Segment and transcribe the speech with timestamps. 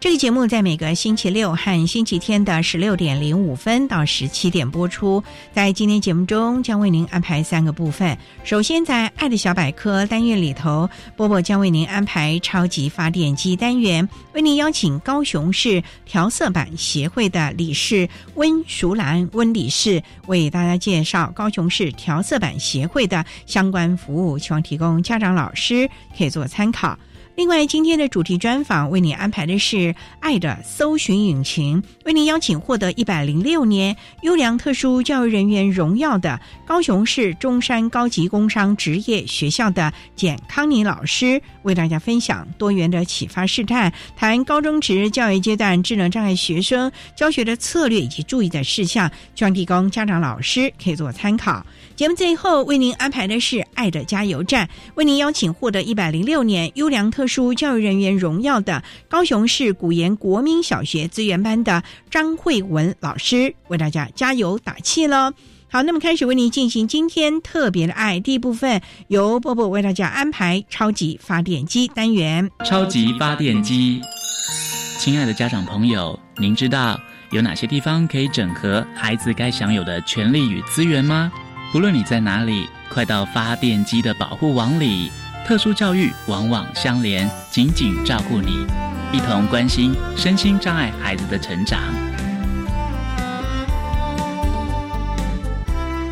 [0.00, 5.24] 这个节目在每个星期六和星期天的十六点零五分到十七点播出。
[5.52, 8.16] 在今天节目中，将为您安排三个部分。
[8.44, 26.96] 首先，在“爱的小百科”单元里头，波波将为您安排“超级发电机”单元，为您邀请高雄市调色板协会的理事温淑兰温理事，为大家介绍高雄市调色板协会的相关服务，希望提供家长、老师可以做参考。
[27.38, 29.76] 另外，今天的主题专访为你安排的是
[30.18, 51.64] 《爱的搜寻引擎》，为您邀请获得一百零六年优良特殊教育人员荣耀的高雄市中山高级工商职业学校的简康妮老师，为大家分享多元的启发试探，谈高中职教育阶段智能障碍学生教学的策略以及注意的事项，希望提供家长、老师可以做参考。
[51.98, 54.64] 节目最后为您安排的是《爱的加油站》，
[54.94, 65.32] 为您邀请获得一百零六年优良特殊教育人员荣耀的高雄市古岩国民小学资源班的张慧文老师，为大家加油打气喽！
[65.68, 72.48] 好，那么开始为您进行今天特别的爱第一部分，由波波为大家安排超级发电机单元。
[72.64, 74.00] 超级发电机，
[75.00, 76.96] 亲爱的家长朋友，您知道
[77.32, 81.32] 有哪些地方可以整合孩子该享有的权利与资源吗？
[81.70, 85.12] 不论你在哪里，快到发电机的保护网里。
[85.46, 88.66] 特殊教育往往相连，紧紧照顾你，
[89.12, 91.78] 一同关心身心障碍孩子的成长。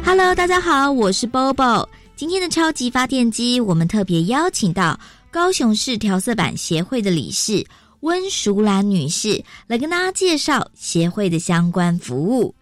[0.04, 1.88] Hello，大家好，我是 Bobo。
[2.16, 5.00] 今天的超级发电机，我们特别邀请到
[5.30, 7.66] 高雄市调色板协会的理事
[8.00, 12.54] 温淑兰女士来跟大家介绍协会的相关服务。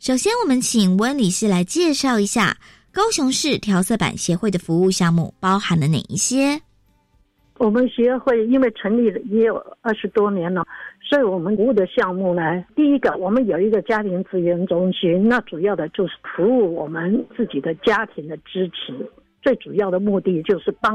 [0.00, 2.56] 首先，我们请温理事来介绍一下
[2.90, 6.58] 高雄市调色板协会的服务项目包含了哪一些。
[7.58, 10.66] 我们协会因为成立了也有二十多年了，
[11.06, 19.06] 所以我们服务的项目呢，第一个我们有一个家庭资源中心，那主要的就是服务我们自己的家庭的支持。
[19.42, 20.94] 最主要的目的就是帮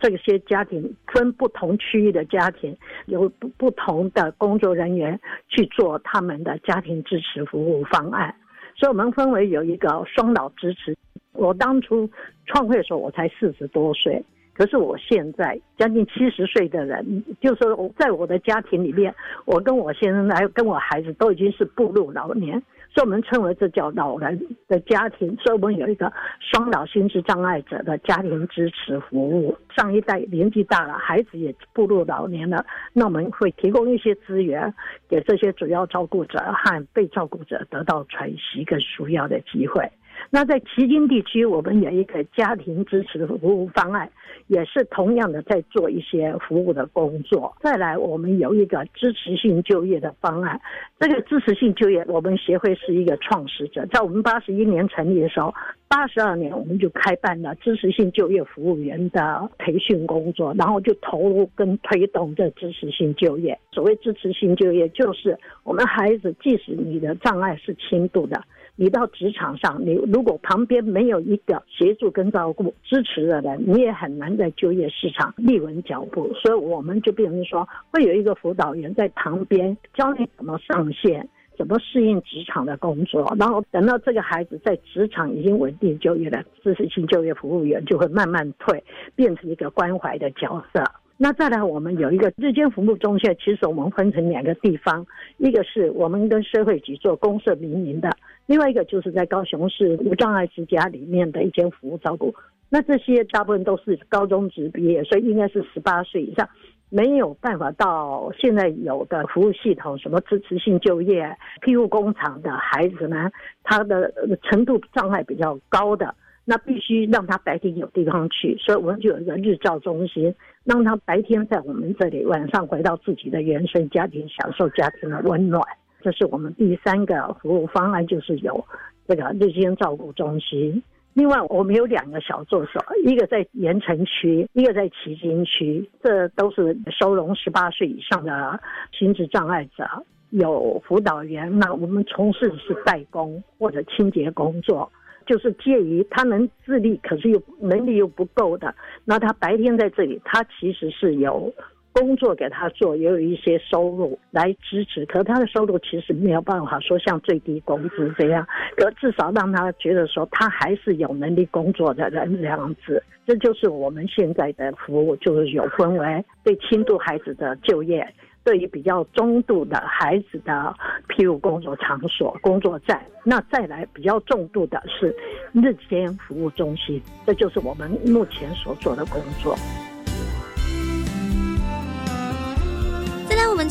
[0.00, 2.76] 这些家庭分不同区域的家庭，
[3.06, 8.34] 有不不同的工作人员去做他们的家庭支持服务方案。
[8.76, 10.96] 所以我们分为有一个双老支持。
[11.32, 12.08] 我当初
[12.46, 14.22] 创会的时候，我才四十多岁，
[14.54, 19.14] 可是我现在将近七十岁的人，就是我在我的家庭里面，
[19.44, 22.62] 我跟我先生还有跟我孩子都已经是步入老年。
[22.94, 24.38] 所以我们称为这叫老人
[24.68, 29.56] 的家庭，所以我们有一个双脑心智障碍者的家庭支持服务。
[29.74, 34.74] 上一代年纪大了，孩子也步入老年了，那我们会提供一些资源
[35.08, 39.90] 给这些主要照顾者和被照顾者得到喘息跟舒药的机会。
[40.30, 44.10] 那在旗津地区，我们有一个家庭支持服务方案，
[44.46, 47.54] 也是同样的在做一些服务的工作。
[47.60, 50.60] 再来，我们有一个支持性就业的方案。
[50.98, 55.52] 这个支持性就业，我们协会是一个创始者，在我们八十一年成立的时候，
[55.88, 63.58] 八十二年我们就开办了支持性就业服务员的培训工作，然后就投入跟推动这支持性就业。
[63.72, 68.40] 所谓支持性就业，就是我们孩子即使你的障碍是轻度的。
[68.74, 76.32] 你到职场上，你如果旁边没有一个协助跟照顾、支持的人，你也很难在就业市场立稳脚步。
[76.34, 88.82] 所以我们就变成说，会有一个辅导员在旁边教你怎么上线，怎么适应职场的工作，然后等到这个孩子在职场已经稳定就业了，支持性就业服务员就会慢慢退，
[89.14, 90.82] 变成一个关怀的角色。
[91.18, 98.10] 那再来，我们有一个日间服务中心，其实我们分成两个地方，一个是我们跟社会局做公社民营的，
[98.46, 102.34] 另外一个就是在高雄市无障碍之家里面的一间服务照顾。
[102.68, 106.48] 那这些大部分都是高中职毕业，所以应该是十八岁以上，
[106.88, 113.30] 没有办法到现在有的服务系统，什么支持性就业、庇护工厂的孩子呢，
[113.62, 114.12] 他的
[114.42, 116.14] 程度障碍比较高的。
[116.44, 120.34] 那必须让他白天有地方去，所以我们就有一个日照中心，
[120.64, 125.62] 让他白天在我们这里，晚上回到自己的原生家庭，享受家庭的温暖。
[126.02, 128.64] 这是我们第三个服务方案，就是有
[129.06, 130.82] 这个日间照顾中心。
[131.14, 138.60] 另外，我们有两个小助手，一个在盐城区，一个在旗津区，这都是收容十八岁以上的
[138.92, 139.86] 心智障碍者，
[140.30, 141.58] 有辅导员。
[141.58, 144.90] 那我们从事的是代工或者清洁工作。
[145.24, 148.74] 就是介于他能自立，可是又能力又不够的。
[149.04, 151.54] 那他白天在这里，他其实是有
[151.92, 155.04] 工作给他做，也有一些收入来支持。
[155.06, 158.46] 可他的收入其实没有办法说像最低工资这样，
[158.76, 163.02] 可至少让他觉得说他还是有能力工作的人这样子。
[163.24, 168.06] 这就是我们现在的服务，就是有分为对轻度孩子的就业。
[168.44, 170.74] 对于比较中度的孩子的，
[171.08, 175.14] 譬如工作场所、工作站，那再来比较重度的是
[175.52, 179.54] 日间服务中心，这就是我们目前所做的工作。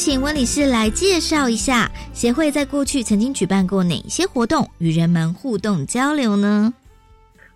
[0.03, 6.73] 请温理事来介绍一下协会在过去曾经举办过哪些活动，与人们互动交流呢？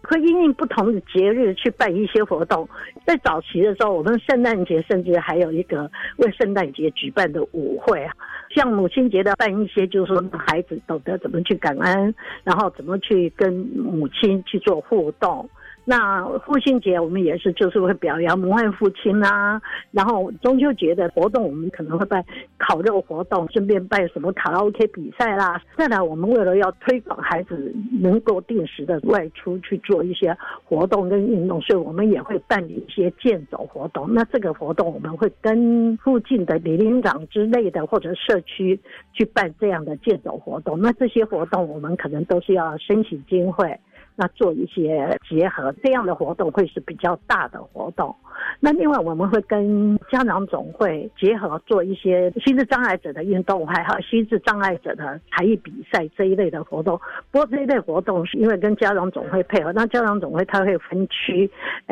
[0.03, 2.69] 会因应不同的节日去办一些活动，
[3.03, 8.13] 在早期的时候，我们圣诞节甚至还有一个为圣诞节举办的舞会啊，
[8.55, 12.13] 像母亲节的办一些，就是说孩子懂得怎么去感恩，
[12.43, 15.49] 然后怎么去跟母亲去做互动。
[15.87, 19.61] 那父亲节我们也是，就是会表扬母爱父亲啊。
[19.91, 22.25] 然后中秋节的活动，我们可能会办
[22.57, 25.61] 烤肉活动，顺便办什么卡拉 OK 比赛啦。
[25.77, 27.71] 再来，我们为了要推广孩子
[28.01, 34.11] 能够定时的外出去做一些活动跟运动，所以我们也会办理一些健走活动。
[34.11, 38.79] 那这个活动我们会跟附近的李林长之类的或者社区
[39.13, 40.79] 去办这样的健走活动。
[40.81, 43.79] 那这些活动我们可能都是要申请经费。
[44.15, 48.15] 那做一些结合，这样的活动会是比较大的活动。
[48.59, 56.99] 那另外我们会跟家长总会结合做一些心智障碍者的运动，还有心智障碍者的才艺比赛这一类的活动。
[57.31, 61.49] 不过这一类活动是因为跟家长总会配合，那家长总会他会分区，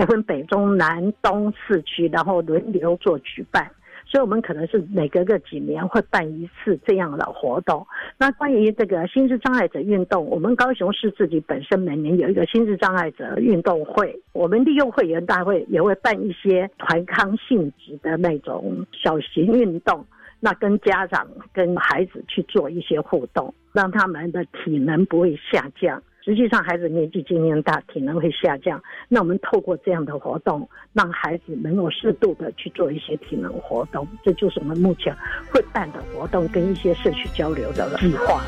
[0.07, 3.69] 分北中南东四区，然后轮流做举办。
[4.13, 7.83] 所以，我们可能是每隔个几年会办一次这样的活动。
[8.15, 20.05] 那关于这个心智障碍者运动，我们高雄市自己本身每年有一个心智障碍者运动会，我们利用会员大会也会办一些团康性质的那种小型运动，
[20.39, 25.99] 那跟家长、跟孩子去做一些互动，让他们的体能不会下降。
[26.25, 28.81] 实际上，孩子年纪渐渐大，体能会下降。
[29.09, 35.13] 那我们透过这样的活动，让孩子能够适度的去做一些体能活动，这就是我们目前
[35.51, 38.41] 会办的活动跟一些社区交流的计划。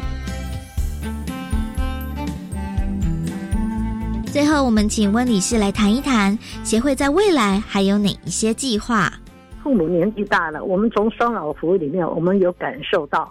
[4.28, 9.12] 最后，我们请温理事来谈一谈协会在未来还有哪一些计划。
[9.62, 13.30] 父母年纪大了，我们从双老服务里面，我们有感受到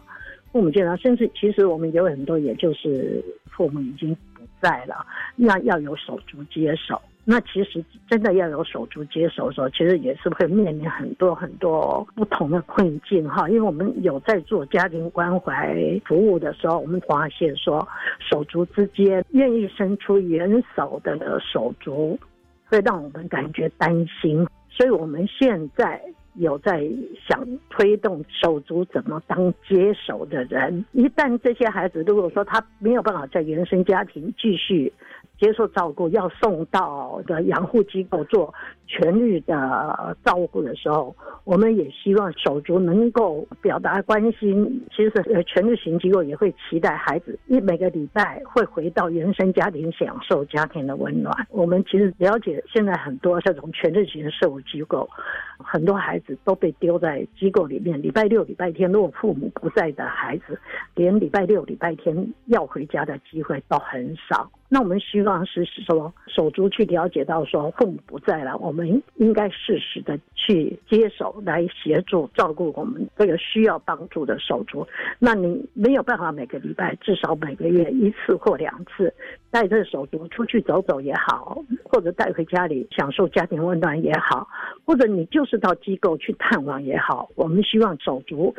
[0.52, 4.14] 父母健康，甚至其实我们有很多，也就是父母已经。
[4.64, 5.04] 在了，
[5.36, 6.98] 那要有手足接手。
[7.26, 13.46] 那其实真的要有手足接手的时候，其实也是会面临很多很多不同的困境哈。
[13.48, 15.74] 因为我们有在做家庭关怀
[16.06, 17.86] 服务的时候，我们发现说，
[18.18, 22.18] 手足之间愿意伸出援手的手足，
[22.66, 24.46] 会让我们感觉担心。
[24.70, 26.00] 所以我们现在。
[26.34, 26.86] 有在
[27.28, 34.92] 想推动手足怎么当接手的人，一旦这些孩子如果说他没有办法在原生家庭继续。
[35.36, 38.54] 接受照顾要送到的养护机构做
[38.86, 41.14] 全日的照顾的时候，
[41.44, 44.82] 我们也希望手足能够表达关心。
[44.94, 51.34] 其实，呃，全日型机构也会期待孩子一每个礼拜会回到原生家庭，享受家庭的温暖。
[51.50, 55.08] 我们其实了解，现在很多这种全日型的社会机构，
[55.58, 58.00] 很多孩子都被丢在机构里面。
[58.00, 60.58] 礼拜六、礼拜天，如果父母不在的孩子，
[60.94, 62.14] 连礼拜六、礼拜天
[62.46, 64.50] 要回家的机会都很少。
[64.68, 68.84] 那我们希望是说，手足去了解到说父母不在了，我们。
[68.84, 74.84] 们应该适时的去接手来协助照顾我们这个需要帮助的手足。
[75.20, 79.14] 那你没有办法每个礼拜，至少每个月一次或两次
[79.50, 84.48] 带着手足出去走走也好，或者带回家里享受家庭温暖也好，
[84.84, 88.52] 或者你就是到机构去探望也好，我们希望手足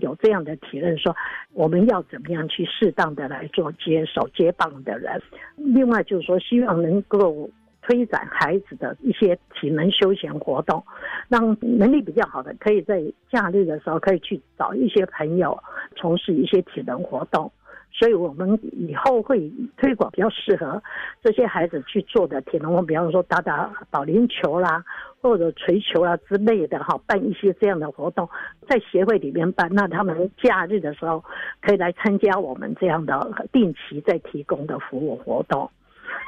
[0.00, 1.14] 有这样的体认，说
[1.52, 5.22] 我们要怎么样去适当的来做接手接棒的人。
[5.56, 7.50] 另外就是说，希望能够。
[7.88, 10.84] 推展孩子的一些体能休闲活动，
[11.26, 13.02] 让能力比较好的可以在
[13.32, 15.58] 假日的时候可以去找一些朋友
[15.96, 17.50] 从事一些体能活动。
[17.90, 20.80] 所以我们以后会推广比较适合
[21.22, 24.84] 这些孩子去做的体能活动，比方说打打保龄球啦，
[25.22, 28.28] 或者锤球啊之类的哈，办一些这样的活动，
[28.68, 29.66] 在协会里面办。
[29.72, 31.24] 那他们假日的时候
[31.62, 35.70] 可以来参加我们这样的定期在提供的服务活动。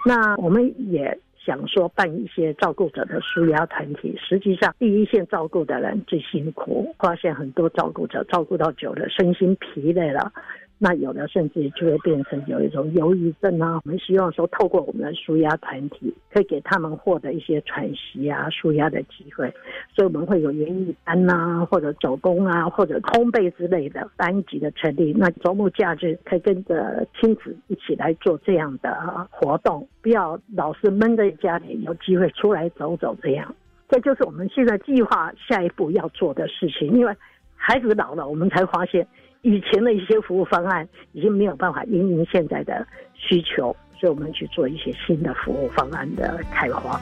[0.06, 1.20] 那我们也。
[1.50, 10.32] 讲说办一些照顾者的舒压团体，实际上第一线照顾的人最辛苦，发现很多照顾者照顾到久了，身心疲累了。
[10.82, 13.78] 那有的甚至就会变成有一种忧郁症啊。
[13.84, 19.52] 我们希望说，透过我们的舒压团体，可以给他们获得一些喘息啊、舒压的机会。
[19.94, 25.12] 所以我们会有园艺班呐，或者手工啊，或者烘焙之类的班级的成立。
[25.12, 33.14] 那周末假日可以跟着亲子一起来做这样的活动，不要老是闷在家里，有机会出来走走。
[33.20, 33.54] 这样，
[33.90, 36.90] 这就是我们现在计划下一步要做的事情。
[36.92, 37.14] 因为
[37.54, 39.06] 孩子老了，我们才发现。
[39.42, 47.00] 以前的一些服务方案已经没有办法应应现在的需求，所以我们去做一些新的服务方案的开发。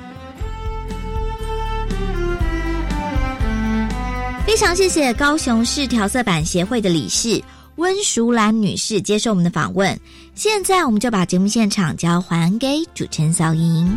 [4.46, 7.42] 非常谢谢高雄市调色板协会的理事
[7.76, 9.98] 温淑兰女士接受我们的访问。
[10.34, 13.96] 现在我们就把节目现场交还给主持人小莹。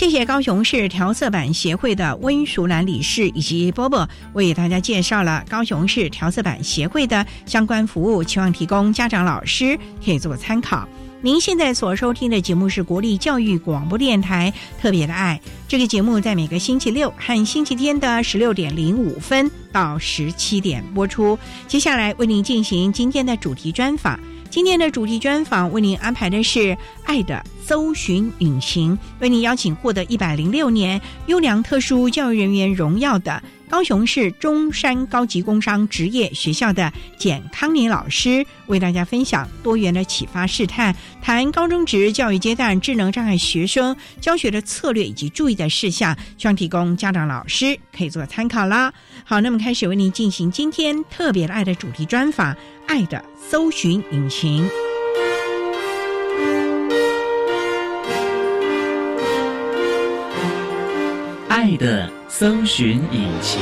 [0.00, 10.88] 谢谢高雄市调色板协会的温淑兰理事以及波波为大家介绍了高雄市调色板协会的相关服务，期望提供家长老师可以做参考。
[11.20, 15.38] 您现在所收听的节目是国立教育广播电台特别的爱，
[15.68, 21.38] 这个节目在每个星期六和星期天的十六点零五分到十七点播出。
[21.68, 24.18] 接下来为您进行今天的主题专访。
[24.50, 26.58] 今天的主题专访为您安排的是
[27.04, 33.40] 《爱的搜寻引擎》，为您邀请获得一百零六年优良特殊教育人员荣耀的
[33.70, 48.92] 高雄市中山高级工商职业学校的简康妮老师，为大家分享多元的启发试探，谈高中职教育阶段智能障碍学生教学的策略以及注意的事项，希望提供家长老师可以做参考啦。
[49.24, 52.56] 好，那么开始为您进行今天特别的爱的主题专访。
[52.88, 54.68] 爱的搜寻引擎，
[61.48, 63.60] 爱的搜寻引擎。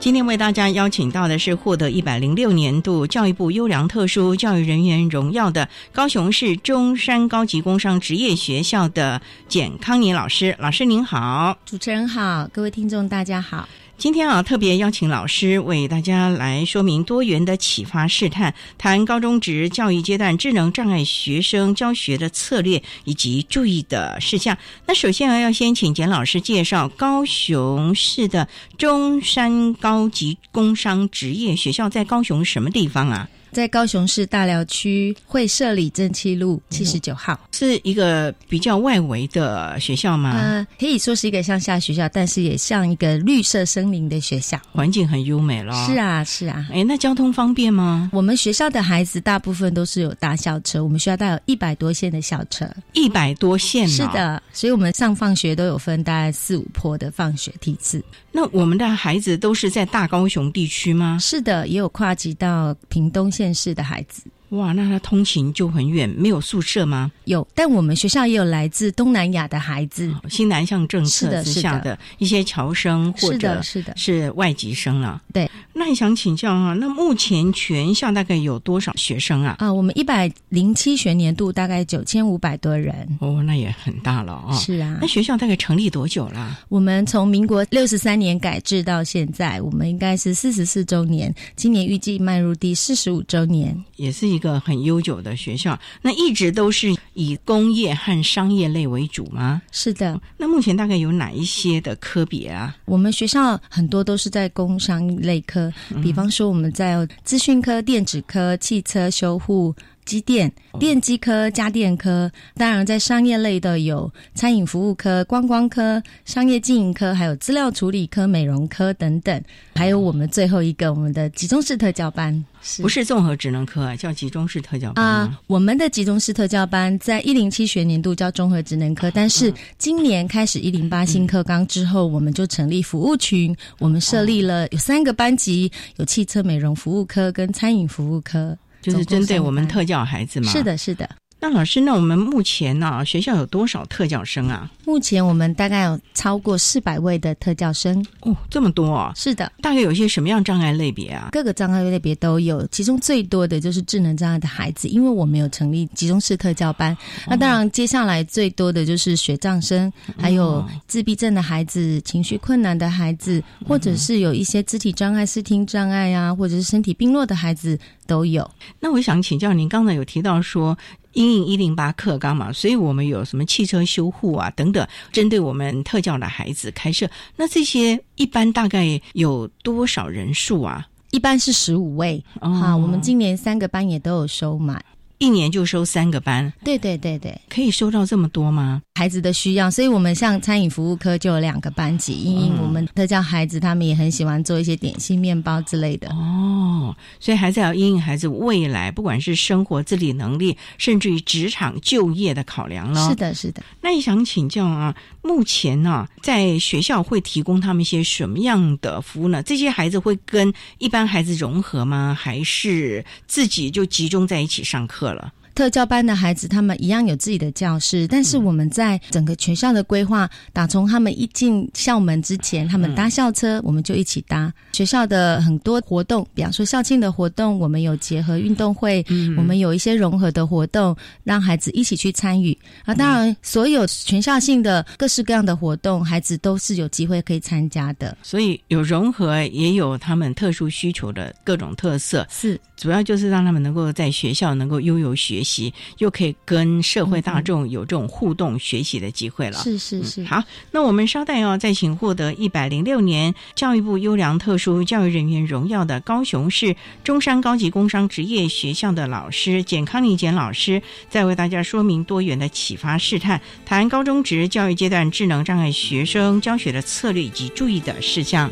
[0.00, 10.56] 今天为大家邀请到的是获得一百零六年度教育部优良特殊教育人员荣耀的高雄市中山高级工商职业学校的简康妮老师。
[10.58, 13.68] 老师您好，主持人好，各位听众大家好。
[13.98, 24.58] 今天啊，特别邀请老师为大家来说明多元的启发试探，谈高中职教育阶段智能障碍学生教学的策略以及注意的事项。
[24.86, 33.26] 那首先啊，要先请简老师介绍高雄市的中山高级工商职业学校在高雄什么地方啊？
[33.52, 40.32] 在高雄市大寮区会社里正气路七十九号，是一个比较外围的学校吗？
[40.36, 45.72] 呃，可以说是一个乡下学校，但是也像一个绿色森林的学校，环境很优美了。
[45.86, 46.66] 是啊，是啊。
[46.70, 48.10] 哎，那交通方便吗？
[48.12, 53.88] 我们学校的孩子大部分都是有搭校车，我们学校大有一百多线的校车，一百多线。
[53.88, 58.02] 是的，所以我们上放学都有分大概四五坡的放学梯次。
[58.32, 61.16] 那我们的孩子都是在大高雄地区吗？
[61.18, 64.22] 是的，也有跨级到屏东县市的孩子。
[64.50, 67.10] 哇，那他通勤就很远，没有宿舍吗？
[67.24, 75.20] 有，但我们学校也有来自东南亚的孩子，新南向政策之下的一些侨生或者是的，是外籍生了。
[75.32, 79.56] 对，那你想请教啊，那目前全校大概有多少学生啊？
[79.58, 82.94] 啊，我们一百零七学年度大概九千五百多人。
[83.20, 84.54] 哦，那也很大了啊。
[84.56, 86.56] 是啊那，学校大概成立多久了？
[86.68, 93.76] 我们从民国六十三年改制到现在，我们应该是四十四周年，今年预计迈入第四十五周年。
[93.96, 95.76] 也是一个很悠久的学校。
[96.02, 99.60] 那一直都是以工业和商业类为主吗？
[99.72, 102.76] 是的，那目前大概有哪一些的科别啊？
[102.84, 109.74] 我们学校很多都是在工商类科，比方说我们在资讯科、电子科、汽车修护。
[110.06, 119.42] 机电、电机科、家电科，当然在商业类的有餐饮服务科、观光科、商业经营科，还有资料处理科、美容科等等，
[119.74, 122.80] 还有我们最后一个我们的集中式特教班，是。
[122.80, 125.38] 不是综合职能科啊，叫集中式特教班啊、吗？
[125.48, 140.50] 我们的集中式特教班在一零七学年度叫综合职能科，但是今年开始一零八新课纲之后，我们就成立服务群，我们设立了有三个班级，有汽车美容服务科跟餐饮服务科，就是针对我们特教孩子嘛。
[140.50, 140.62] 是。
[140.62, 141.08] 的，是的。
[141.38, 144.70] 那老师，那我们目前呢、学校有多少特教生啊？
[144.86, 149.12] 目前我们大概有超过四百位的特教生，哦，这么多啊！
[149.14, 149.52] 是的。
[149.60, 151.28] 大概有一些什么样障碍类别啊？
[151.32, 156.96] 各个障碍类别都有，其中最多的就是智能障碍的孩子，因为我们有成立集中式特教班。
[157.26, 168.50] 那当然，接下来最多的就是学障生，还有自闭症的孩子、情绪困难的孩子，或者是有一些肢体障碍、视听障碍啊，或者是身体病弱的孩子都有。
[168.80, 170.76] 那我想请教您，刚才有提到说。
[171.16, 177.08] 因应一零八课纲嘛，所以我们有什么汽车修护啊等等，针对我们特教的孩子开设。
[177.36, 180.86] 那这些一般大概有多少人数啊？
[181.12, 184.84] 一般是十五位，哦好，我们今年三个班也都有收满。
[185.16, 188.82] 一年就收三个班，对对对对，可以收到这么多吗？
[188.96, 196.08] 孩子的需要，所以我们像餐饮服务科就有两个班级，因为我们特教孩子他们也很喜欢做一些点心、面包之类的。
[196.14, 203.06] 哦，所以还是要因应孩子未来不管是生活自理能力，甚至于职场就业的考量了。
[203.06, 203.62] 是的，是的。
[203.82, 209.42] 那也想请教啊，目前呢、在学校会提供他们一些什么样的服务呢？
[209.42, 212.16] 这些孩子会跟一般孩子融合吗？
[212.18, 215.34] 还是自己就集中在一起上课了？
[215.56, 224.52] 特教班的孩子，他们一样有自己的教室，但是我们在整个全校的规划，打从他们一进校门之前，他们搭校车，我们就一起搭。
[224.74, 229.02] 学校的很多活动，比方说校庆的活动，我们有结合运动会，
[229.38, 232.56] 我们有一些融合的活动，让孩子一起去参与。
[232.84, 238.14] 啊，当然，所有全校性的各式各样的活动，孩子都是有机会可以参加的。
[238.22, 242.26] 所以有融合，也有他们特殊需求的各种特色。
[242.28, 249.58] 是主要就是让他们能够在学校能够拥有学习，又可以跟社会大众有这种互动学习的机会了。
[249.58, 268.50] 是是是，好，那我们稍待哦，再请获得一百零六年教育部优良特殊教育人员荣耀的高雄市中山高级工商职业学校的老师简康妮简老师，再为大家说明多元的启发试探，谈高中职教育阶段智能障碍学生教学的策略以及注意的事项。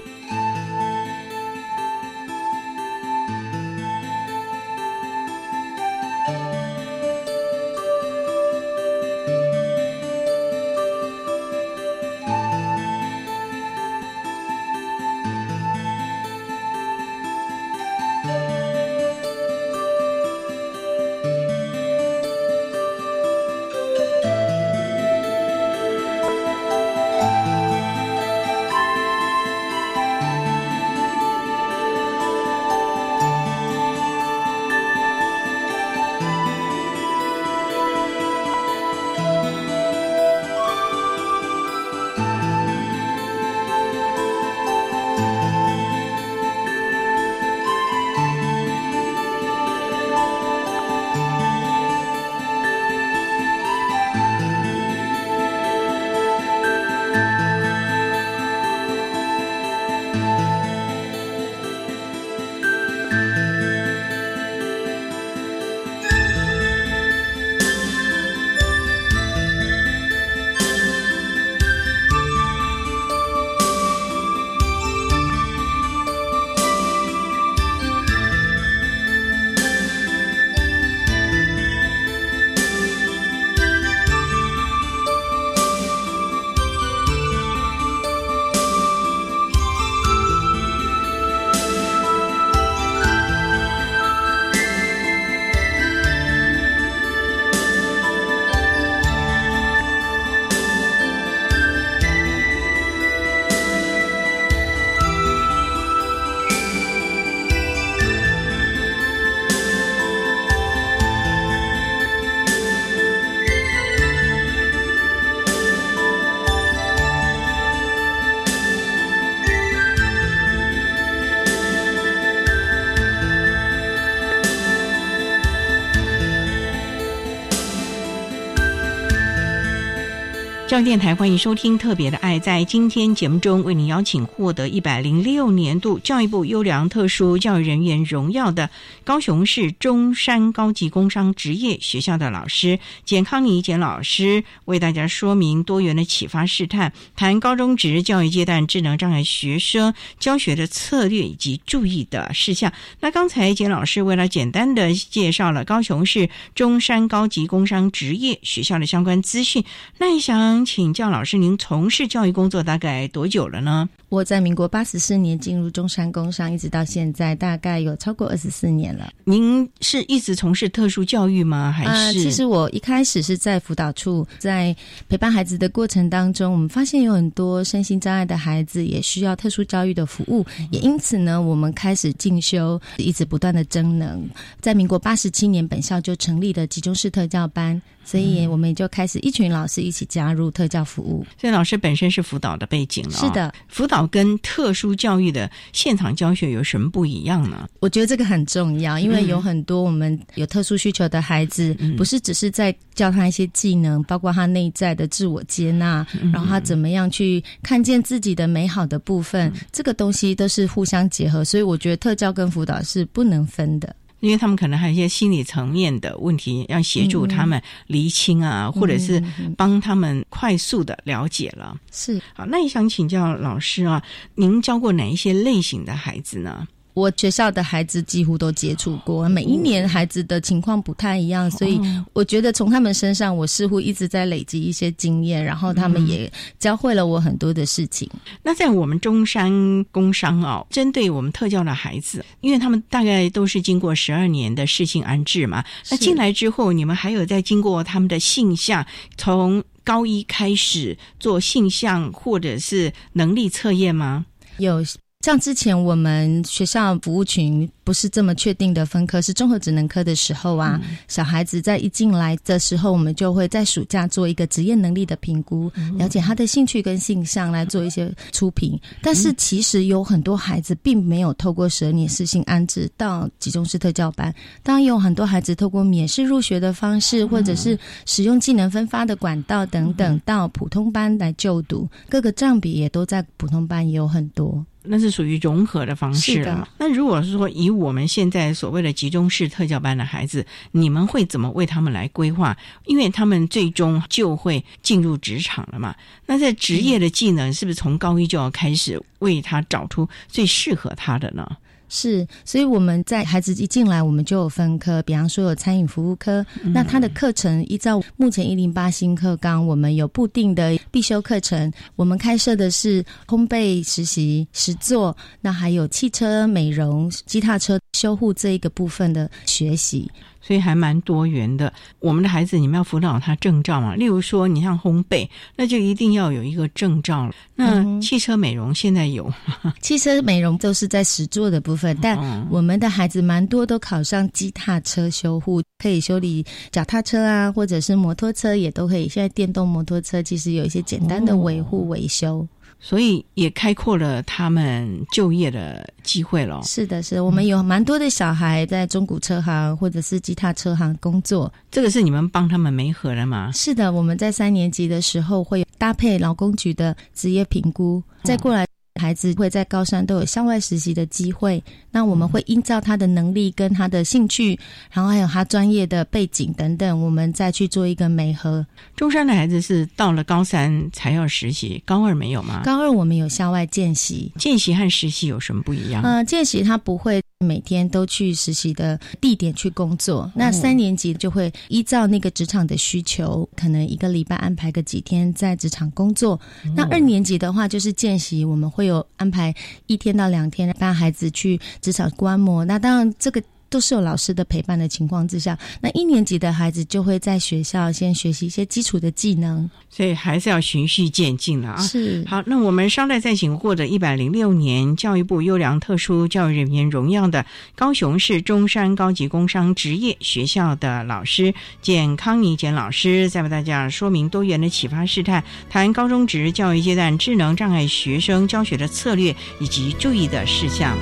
[130.74, 132.36] 教育电台欢迎收听《特别的爱》。
[132.42, 138.68] 在今天节目中，为您邀请获得一百零六年度教育部优良特殊教育人员荣耀的
[139.04, 152.72] 高雄市中山高级工商职业学校的老师简康妮简老师，为大家说明多元的启发试探，谈高中职教育阶段智能障碍学生教学的策略以及注意的事项。
[152.98, 159.64] 那刚才简老师为了简单的介绍了高雄市中山高级工商职业学校的相关资讯，
[159.98, 160.63] 那想。
[160.64, 163.86] 想请教老师，您从事教育工作大概多久了呢？
[164.08, 169.12] 我在民国八十四年进入中山工商，一直到现在，大概有超过二十四年了。
[169.24, 171.70] 您是一直从事特殊教育吗？
[171.70, 172.22] 还是？
[172.22, 174.74] 其实我一开始是在辅导处，在
[175.06, 184.26] 陪伴孩子的过程当中，我们发现有很多身心障碍的孩子也需要特殊教育的服务，也因此呢，我们开始进修，一直不断的增能。
[184.62, 187.80] 在民国八十七年，本校就成立了集中式特教班。
[188.04, 191.24] 所以我们也就开始一群老师一起加入特教服务。
[191.40, 193.12] 所以老师本身是辅导的背景了。
[193.12, 197.68] 是的，辅导跟特殊教育的现场教学有什么不一样呢？
[197.80, 211.44] 我觉得这个很重要，因为有很多我们有特殊需求的孩子，不是只是在教他一些技能，包括他内在的自我接纳，然后他怎么样去看见自己的美好的部分，这个东西都是互相结合。
[211.44, 213.94] 所以我觉得特教跟辅导是不能分的。
[214.24, 219.22] 因为他们可能还有一些心理层面的问题，要协助他们厘清啊，或者是
[219.56, 221.76] 帮他们快速的了解了。
[221.92, 224.02] 是好，那也想请教老师啊，
[224.34, 226.66] 您教过哪一些类型的孩子呢？
[226.94, 231.80] 我学校的孩子几乎都接触过，每一年孩子的情况不太一样，所以
[232.12, 238.08] 我觉得从他们身上，我似乎一直在累积一些经验，然后他们也教会了我很多的事情。
[238.42, 239.52] 那在我们中山
[239.90, 254.24] 工商哦，针对我们特教的孩子，因为他们大概都是经过十二年的适性安置嘛，那进来之后，你们还有在经过他们的性向，从高一开始做性向或者是能力测验吗？
[254.58, 254.80] 有。
[255.24, 268.78] 像之前我们学校服务群不是这么确定的分科，是综合职能科的时候啊，小孩子在一进来的时候，我们就会在暑假做一个职业能力的评估，了解他的兴趣跟性向来做一些初评。
[269.00, 274.30] 但是其实有很多孩子并没有透过十二年私性安置到集中式特教班，
[274.62, 284.62] 当然也有很多孩子透过免试入学的方式，或者是使用技能分发的管道等等到普通班来就读，各个占比也都在普通班也有很多。
[284.84, 286.68] 那是属于融合的方式了。
[286.78, 292.56] 那如果是说以我们现在所谓的集中式特教班的孩子，你们会怎么为他们来规划？
[292.84, 295.94] 因为他们最终就会进入职场了嘛。
[296.26, 301.56] 那在职业的技能，是不是从高一就要开始为他找出最适合他的呢？
[301.96, 320.10] 是，所以我们在孩子一进来，我们就有分科，比方说有餐饮服务科，那他的课程依照目前一零八新课纲，我们有固定的必修课程，我们开设的是烘焙实习、实作，那还有汽车美容、机踏车修护这一个部分的学习。
[320.46, 321.72] 所以还蛮多元的。
[322.00, 323.94] 我们的孩子，你们要辅导他证照嘛？
[323.94, 325.26] 例如说，你像烘焙，
[325.56, 327.34] 那就一定要有一个证照了。
[327.54, 329.32] 那汽车美容现在有？
[329.80, 332.18] 汽车美容都是在实做的部分，但
[332.50, 339.08] 我们的孩子蛮多都考上机踏车修护，可以修理脚踏车啊，或者是摩托车也都可以。
[339.08, 342.46] 现在电动摩托车其实有一些简单的维护维修。
[342.86, 346.60] 所以也开阔了他们就业的机会了。
[346.64, 351.50] 是的，是我们有蛮多的小孩在中古车行或者是吉他车行工作。
[351.70, 353.50] 这个是你们帮他们媒合的吗？
[353.52, 358.66] 是的，我们在三年级的时候会搭配劳工局的职业评估，再过来。
[359.04, 364.58] 孩子会在高三都有校外实习的机会，那我们会依照他的能力跟他的兴趣，
[364.90, 368.66] 然后还有他专业的背景等等，我们再去做一个媒合。
[368.96, 372.62] 中山的孩子是到了高三才要实习，高二没有吗？
[372.64, 376.02] 高二我们有校外见习，见习和实习有什么不一样？
[376.02, 377.20] 呃，见习他不会。
[377.44, 386.40] 每天都去实习的地点去工作，那三年级就会依照那个职场的需求，可能一个礼拜安排个几天在职场工作。
[386.74, 389.54] 那二年级的话就是见习，我们会有安排
[389.86, 392.64] 一天到两天让孩子去职场观摩。
[392.64, 393.42] 那当然这个。
[393.74, 401.76] 都是有老师的陪伴的情况之下，那一年级的孩子就会在学校先学习一些基础的技能，所以还是要循序渐进的啊。
[401.80, 420.96] 是好，那我们稍待再请获得一百零六年教育部优良特殊教育人员荣耀的高雄市中山高级工商职业学校的老师简康妮简老师，再为大家说明多元的启发试探，谈高中职教育阶段智能障碍学生教学的策略以及注意的事项。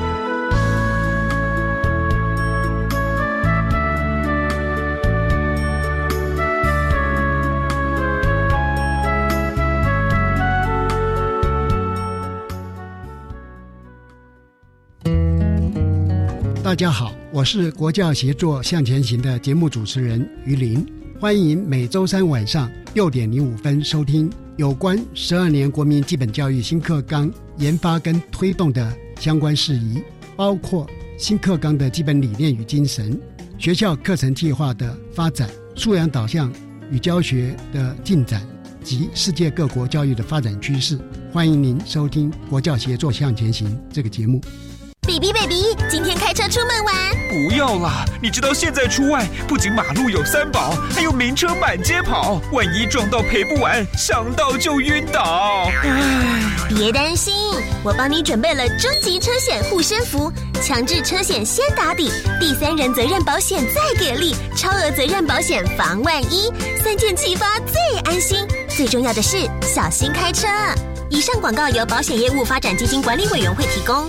[16.73, 20.83] 大家好，我是国教协作向前行的节目主持人于林，
[21.21, 30.03] 欢迎每周三晚上六点零五分收听有关十二年国民基本教育新课纲研发跟推动的相关事宜，
[30.35, 33.21] 包括新课纲的基本理念与精神、
[33.59, 36.51] 学校课程计划的发展、素养导向
[36.91, 38.49] 与教学的进展
[38.83, 40.99] 及世界各国教育的发展趋势。
[41.31, 44.41] 欢迎您收听国教协作向前行这个节目。
[45.05, 46.95] 比比 baby，今天开车出门玩？
[47.29, 48.05] 不要啦！
[48.23, 55.69] 你知道现在出外不仅马路有三宝，还有名车满街跑，万一撞到赔不完，想到就晕倒。
[55.83, 57.35] 唉，别担心，
[57.83, 62.11] 我帮你准备了终极车险护身符，强制车险先打底，
[62.41, 66.51] 第三人责任保险再给力，超额责任保险防万一，
[66.83, 68.47] 三件齐发最安心。
[68.69, 70.47] 最重要的是小心开车。
[71.11, 74.09] 以上广告由保险业务发展基金管理委员会提供。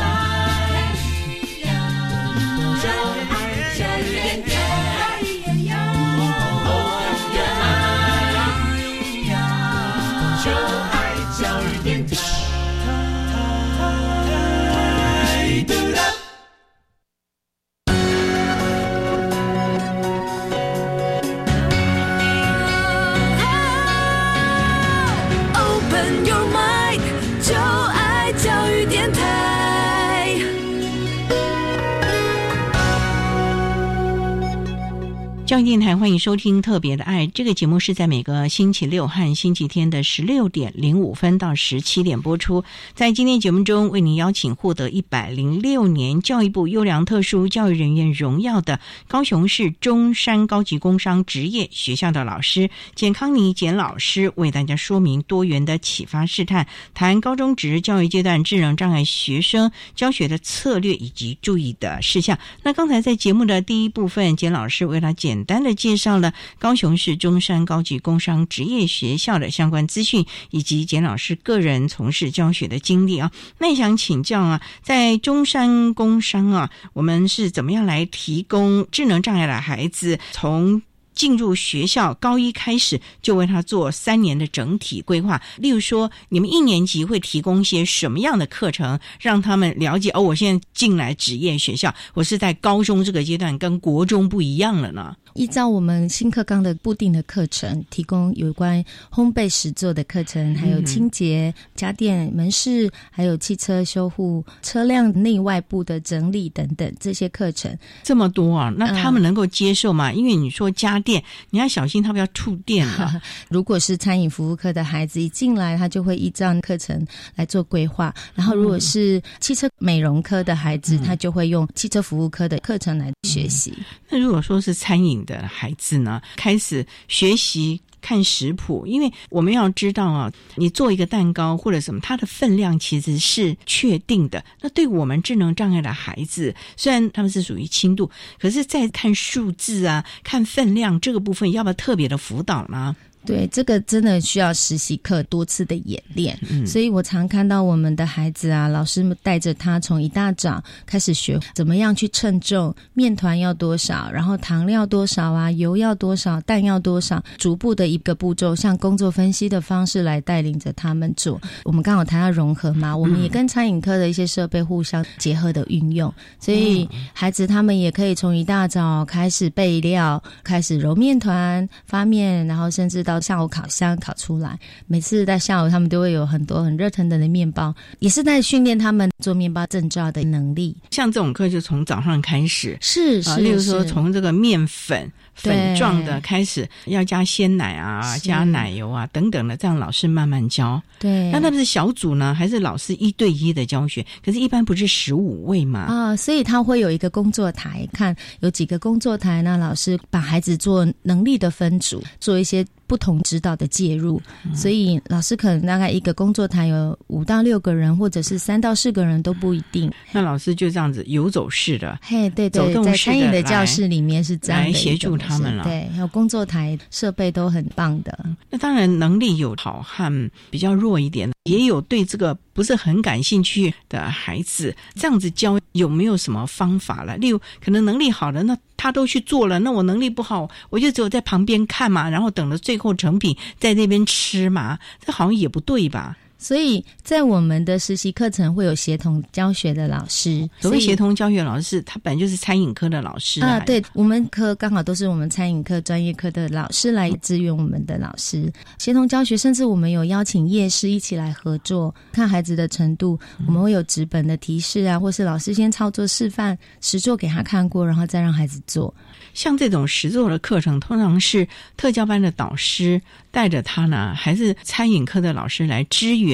[35.51, 42.63] 教育电台欢迎收听《特别的爱》这个节目，是在每个星期六和星期天的十六点零五分到十七点播出。
[42.93, 62.39] 在今天节目中，为您邀请获得一百零六年教育部优良特殊教育人员荣耀的高雄市中山高级工商职业学校的老师简康妮简老师，为大家说明多元的启发试探，谈高中职教育阶段智能障碍学生教学的策略以及注意的事项。
[62.63, 73.31] 那刚才在节目的第一部分，简老师为他简简单的介绍了高雄市中山高级工商职业学校的相关资讯，以及简老师个人从事教学的经历啊。
[73.57, 80.83] 那也想请教啊，在中山工商啊，我们是怎么样来提供智能障碍的孩子从？
[81.13, 95.13] 进入学校高一开始就为他做三年的整体规划，例如说，你们一年级会提供一些什么样的课程，让他们了解哦，我现在进来职业学校，我是在高中这个阶段跟国中不一样了呢？
[95.33, 110.11] 依照我们新课纲的固定的课程，提供有关烘焙实作的课程，还有清洁、家电、门市，还有汽车修护、车辆内外部的整理等等这些课程，这么多啊，那他们能够接受吗？
[110.11, 113.21] 因为你说家电，你要小心他们要触电了。
[113.49, 123.73] 如果是餐饮服务科的孩子一进来，他就会依照课程来做规划；然后如果是汽车美容科的孩子，他就会用汽车服务科的课程来学习。
[124.09, 134.43] 那如果说是餐饮的孩子呢，开始学习看食谱，因为我们要知道啊，你做一个蛋糕或者什么，它的分量其实是确定的。
[134.61, 142.95] 那对我们智能障碍的孩子，虽然他们是属于轻度，可是，在看数字啊、看分量这个部分，要不要特别的辅导呢？
[143.23, 161.39] 对，这个真的需要实习课多次的演练，所以我常看到我们的孩子啊，老师们带着他从一大早开始学怎么样去称重，面团要多少，然后糖料多少啊，油要多少，蛋要多少，逐步的一个步骤，像工作分析的方式来带领着他们做。
[161.63, 173.10] 我们刚好谈到融合嘛，我们也跟餐饮科的一些设备互相结合的运用，所以孩子他们也可以从一大早开始备料，开始揉面团、发面，然后甚至到。
[173.11, 174.57] 到下午烤箱烤出来。
[174.87, 180.75] 每次在下午，他们都会有很多很热腾腾的面包，也是在训练他们做面包证照的能力。
[180.91, 185.11] 像这种课就从早上开始，是是，例如说从这个面粉。
[185.33, 190.79] 粉状的开始要加鲜奶啊，加奶油啊等等的，这样老师慢慢教。
[190.99, 194.05] 对，那他们是小组呢，还是老师一对一的教学？
[194.23, 195.79] 可是，一般不是十五位嘛？
[195.79, 202.63] 啊，所以他会有一个工作台，看有几个工作台，那老师把孩子做能力的分组，做一些。
[202.91, 204.21] 不同指导的介入，
[204.53, 209.89] 所以老师可能大概一个工作台有五到六个人，或者是三到四个人都不一定。
[210.11, 215.63] 那老师就这样子游走式的，嘿，对对，在餐饮的教室里面是这样来协助他们了。
[215.63, 218.25] 对，还有工作台设备都很棒的。
[218.49, 227.17] 那当然能力有好和比较弱一点，也有对这个不是很感兴趣的孩子，这样子教有没有什么方法了？
[227.17, 228.55] 例如，可能能力好的那。
[228.77, 236.17] 他都去做了，那我能力不好，我就只有在旁边看嘛，然后等着最后成品在那边吃嘛，这好像也不对吧？
[236.41, 243.59] 所以在我们的实习课程会有协同教学的老师，所谓协同教学老师，他本来就是餐饮科的老师啊。
[243.59, 258.91] 对我们科刚好都是我们餐饮科专业科的老师来支援我们的老师协同教学，甚至我们有邀请夜师一起来合作，看孩子的程度，我们会有纸本的提示啊，或是老师先操作示范实做给他看过，然后再让孩子做。
[259.33, 266.30] 像这种实作的课程，通常是特教班的导师带着他呢，还是餐饮科的老师来支援，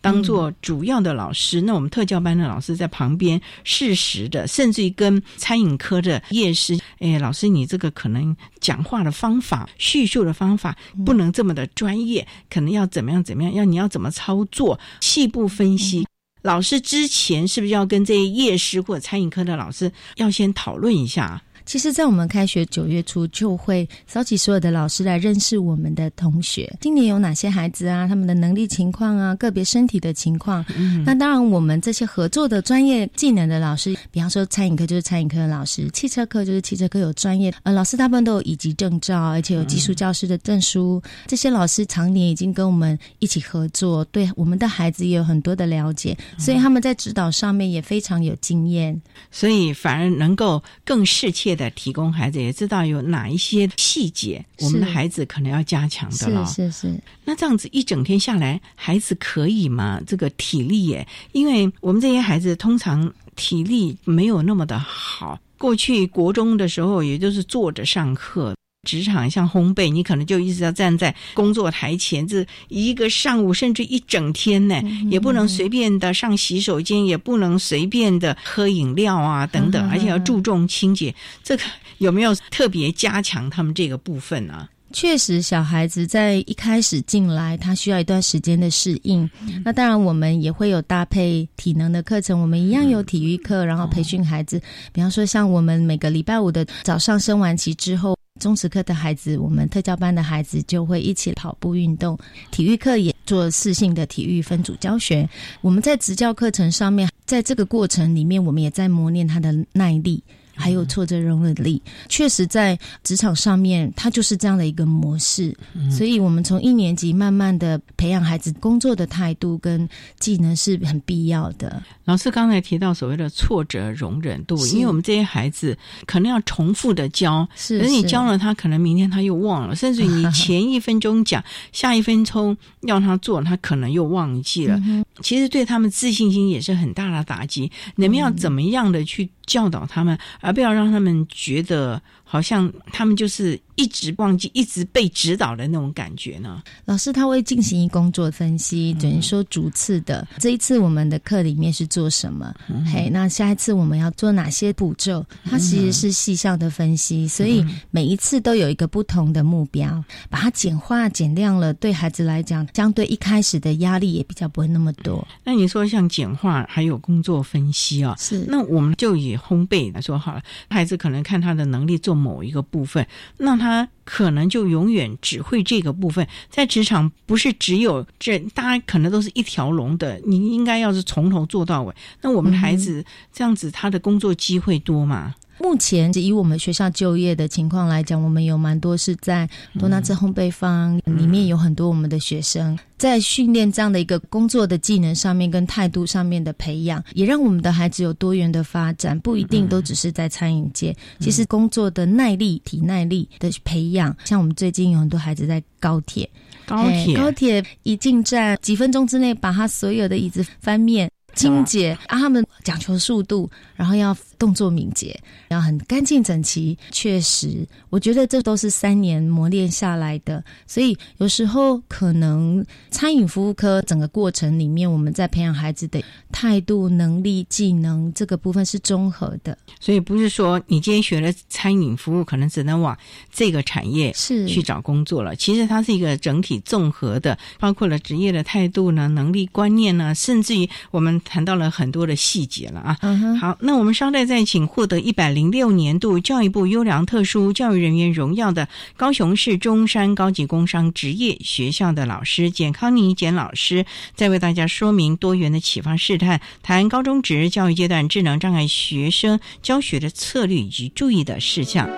[0.00, 1.60] 当做主要的老师？
[1.60, 13.52] 那我们特教班的老师在旁边适时的，甚至于跟餐饮科的夜师，哎，老师，你这个可能讲话的方法、叙述的方法不能这么的专业，可能要怎么样怎么样？
[13.52, 14.78] 要你要怎么操作？
[15.00, 16.06] 细部分析。
[16.42, 21.42] 老师之前是不是要跟这些夜师或者餐饮科的老师要先讨论一下？
[21.66, 26.72] 其实，在我们开学九月初，就会召集所有的老师来认识我们的同学。
[26.80, 28.06] 今年有哪些孩子啊？
[28.06, 30.64] 他们的能力情况啊，个别身体的情况。
[30.76, 41.02] 嗯那当然，我们这些合作的专业技能的老师，比方说餐饮科就是餐饮科的老师，汽车科就是汽车科有专业呃老师，大部分都有乙级证照，而且有技术教师的证书。
[41.26, 49.02] 这些老师常年已经跟我们一起合作，对我们的孩子也有很多的了解，所以他们在指导上面也非常有经验，
[49.32, 51.55] 所以反而能够更适切。
[51.56, 56.44] 的提供孩子也知道有哪一些细节，我们的孩子可能要加强的了。
[56.46, 57.00] 是是是。
[57.24, 60.00] 那这样子一整天下来，孩子可以吗？
[60.06, 65.40] 这个体力耶，因为我们这些孩子通常体力没有那么的好。
[65.58, 68.54] 过去国中的时候，也就是坐着上课。
[68.86, 81.14] 职场像烘焙，你可能就一直要站在工作台前，这一个上午甚至一整天呢，也不能随便的上洗手间，也不能随便的喝饮料啊等等，而且要注重清洁。
[81.42, 81.64] 这个
[81.98, 84.68] 有没有特别加强他们这个部分呢？
[84.92, 89.28] 确实，小孩子在一开始进来，他需要一段时间的适应。
[89.64, 94.62] 那当然，我们也会有搭配体能的课程，我们一样有体育课，然后培训孩子。
[94.92, 98.15] 比方说，像我们每个礼拜五的早上升完旗之后。
[98.38, 102.18] 中职课的孩子，我们特教班的孩子就会一起跑步运动，
[102.50, 105.28] 体育课也做四性的体育分组教学。
[105.60, 110.22] 我们在职教课程上面，在这个过程里面，我们也在磨练他的耐力。
[110.56, 115.56] 还有挫折容忍力，确实在职场上面，它就是这样的一个模式。
[115.90, 119.88] 所以，我们从一年级慢慢的培养孩子工作的态度跟
[120.18, 121.82] 技能是很必要的。
[122.04, 134.80] 老师刚才提到所谓的挫折容忍度，因为我们这些孩子可能要重复的教，是是你教了他，可能明天他又忘了，甚至你 前一分钟讲，下一分钟要他做，他可能又忘记了。
[135.20, 137.70] 其实对他们自信心也是很大的打击。
[137.96, 140.16] 你们要怎么样的去教导他们？
[140.46, 142.00] 而不要让他们觉得。
[142.28, 146.60] 好像他们就是一直忘记、一直被指导的那种感觉呢。
[146.84, 150.26] 老师他会进行工作分析，等于说逐次的。
[150.40, 152.52] 这一次我们的课里面是做什么？
[152.92, 155.24] 嘿，那下一次我们要做哪些步骤？
[155.44, 161.72] 它其实是细项的分析，所以每一次都有一个不同的目标，把它简化、减量了。
[161.74, 165.24] 对孩子来讲，相对一开始的压力也比较不会那么多。
[165.44, 168.16] 那你说像简化还有工作分析啊？
[168.18, 168.44] 是。
[168.48, 172.15] 那我们就以烘焙来说好了，孩子可能看他的能力做。
[172.16, 173.06] 某一个部分，
[173.38, 176.26] 那他可能就永远只会这个部分。
[176.48, 180.20] 在职场，不是只有这，大家可能都是一条龙的。
[180.24, 181.94] 你应该要是从头做到尾。
[182.22, 185.34] 那我们的孩子这样子，他的工作机会多吗？
[185.58, 189.48] 目前以我们学校就业的情况来讲，我们有蛮多是在
[189.78, 200.94] 多纳兹烘焙坊里面有很多我们的学生在训练这样的一个工作的技能上面跟态度上面的培养，也让我们的孩子有多元的发展，不一定都只是在餐饮界。
[201.20, 206.28] 其实工作的耐力、体耐力的培养，像我们最近有很多孩子在高铁，
[206.66, 207.16] 高铁。
[207.16, 211.10] 高铁一进站，几分钟之内把他所有的椅子翻面。
[211.36, 215.18] 清洁啊，他们讲求速度，然后要动作敏捷，
[215.48, 216.76] 然后很干净整齐。
[216.90, 220.42] 确实，我觉得这都是三年磨练下来的。
[220.66, 229.56] 所以有时候可能餐饮服务科整个过程里面，我们在培养孩子的态度、能力、技能这个部分是综合的。
[229.78, 232.96] 所以不是说你今天学了餐饮服务，可能只能往
[233.30, 235.36] 这个产业是去找工作了。
[235.36, 241.20] 其实它是一个整体综合的，包括了职业的态度呢、能力、观念呢，甚至于我们。
[241.26, 242.98] 谈到了很多的细节了啊！
[243.38, 261.90] 好，那我们稍待再请获得一百零六年度教育部优良特殊教育人员荣耀的高雄市中山高级工商职业学校的老师简康妮简老师，再为大家说明多元的启发试探，谈高中职教育阶段智能障碍学生教学的策略以及注意的事项。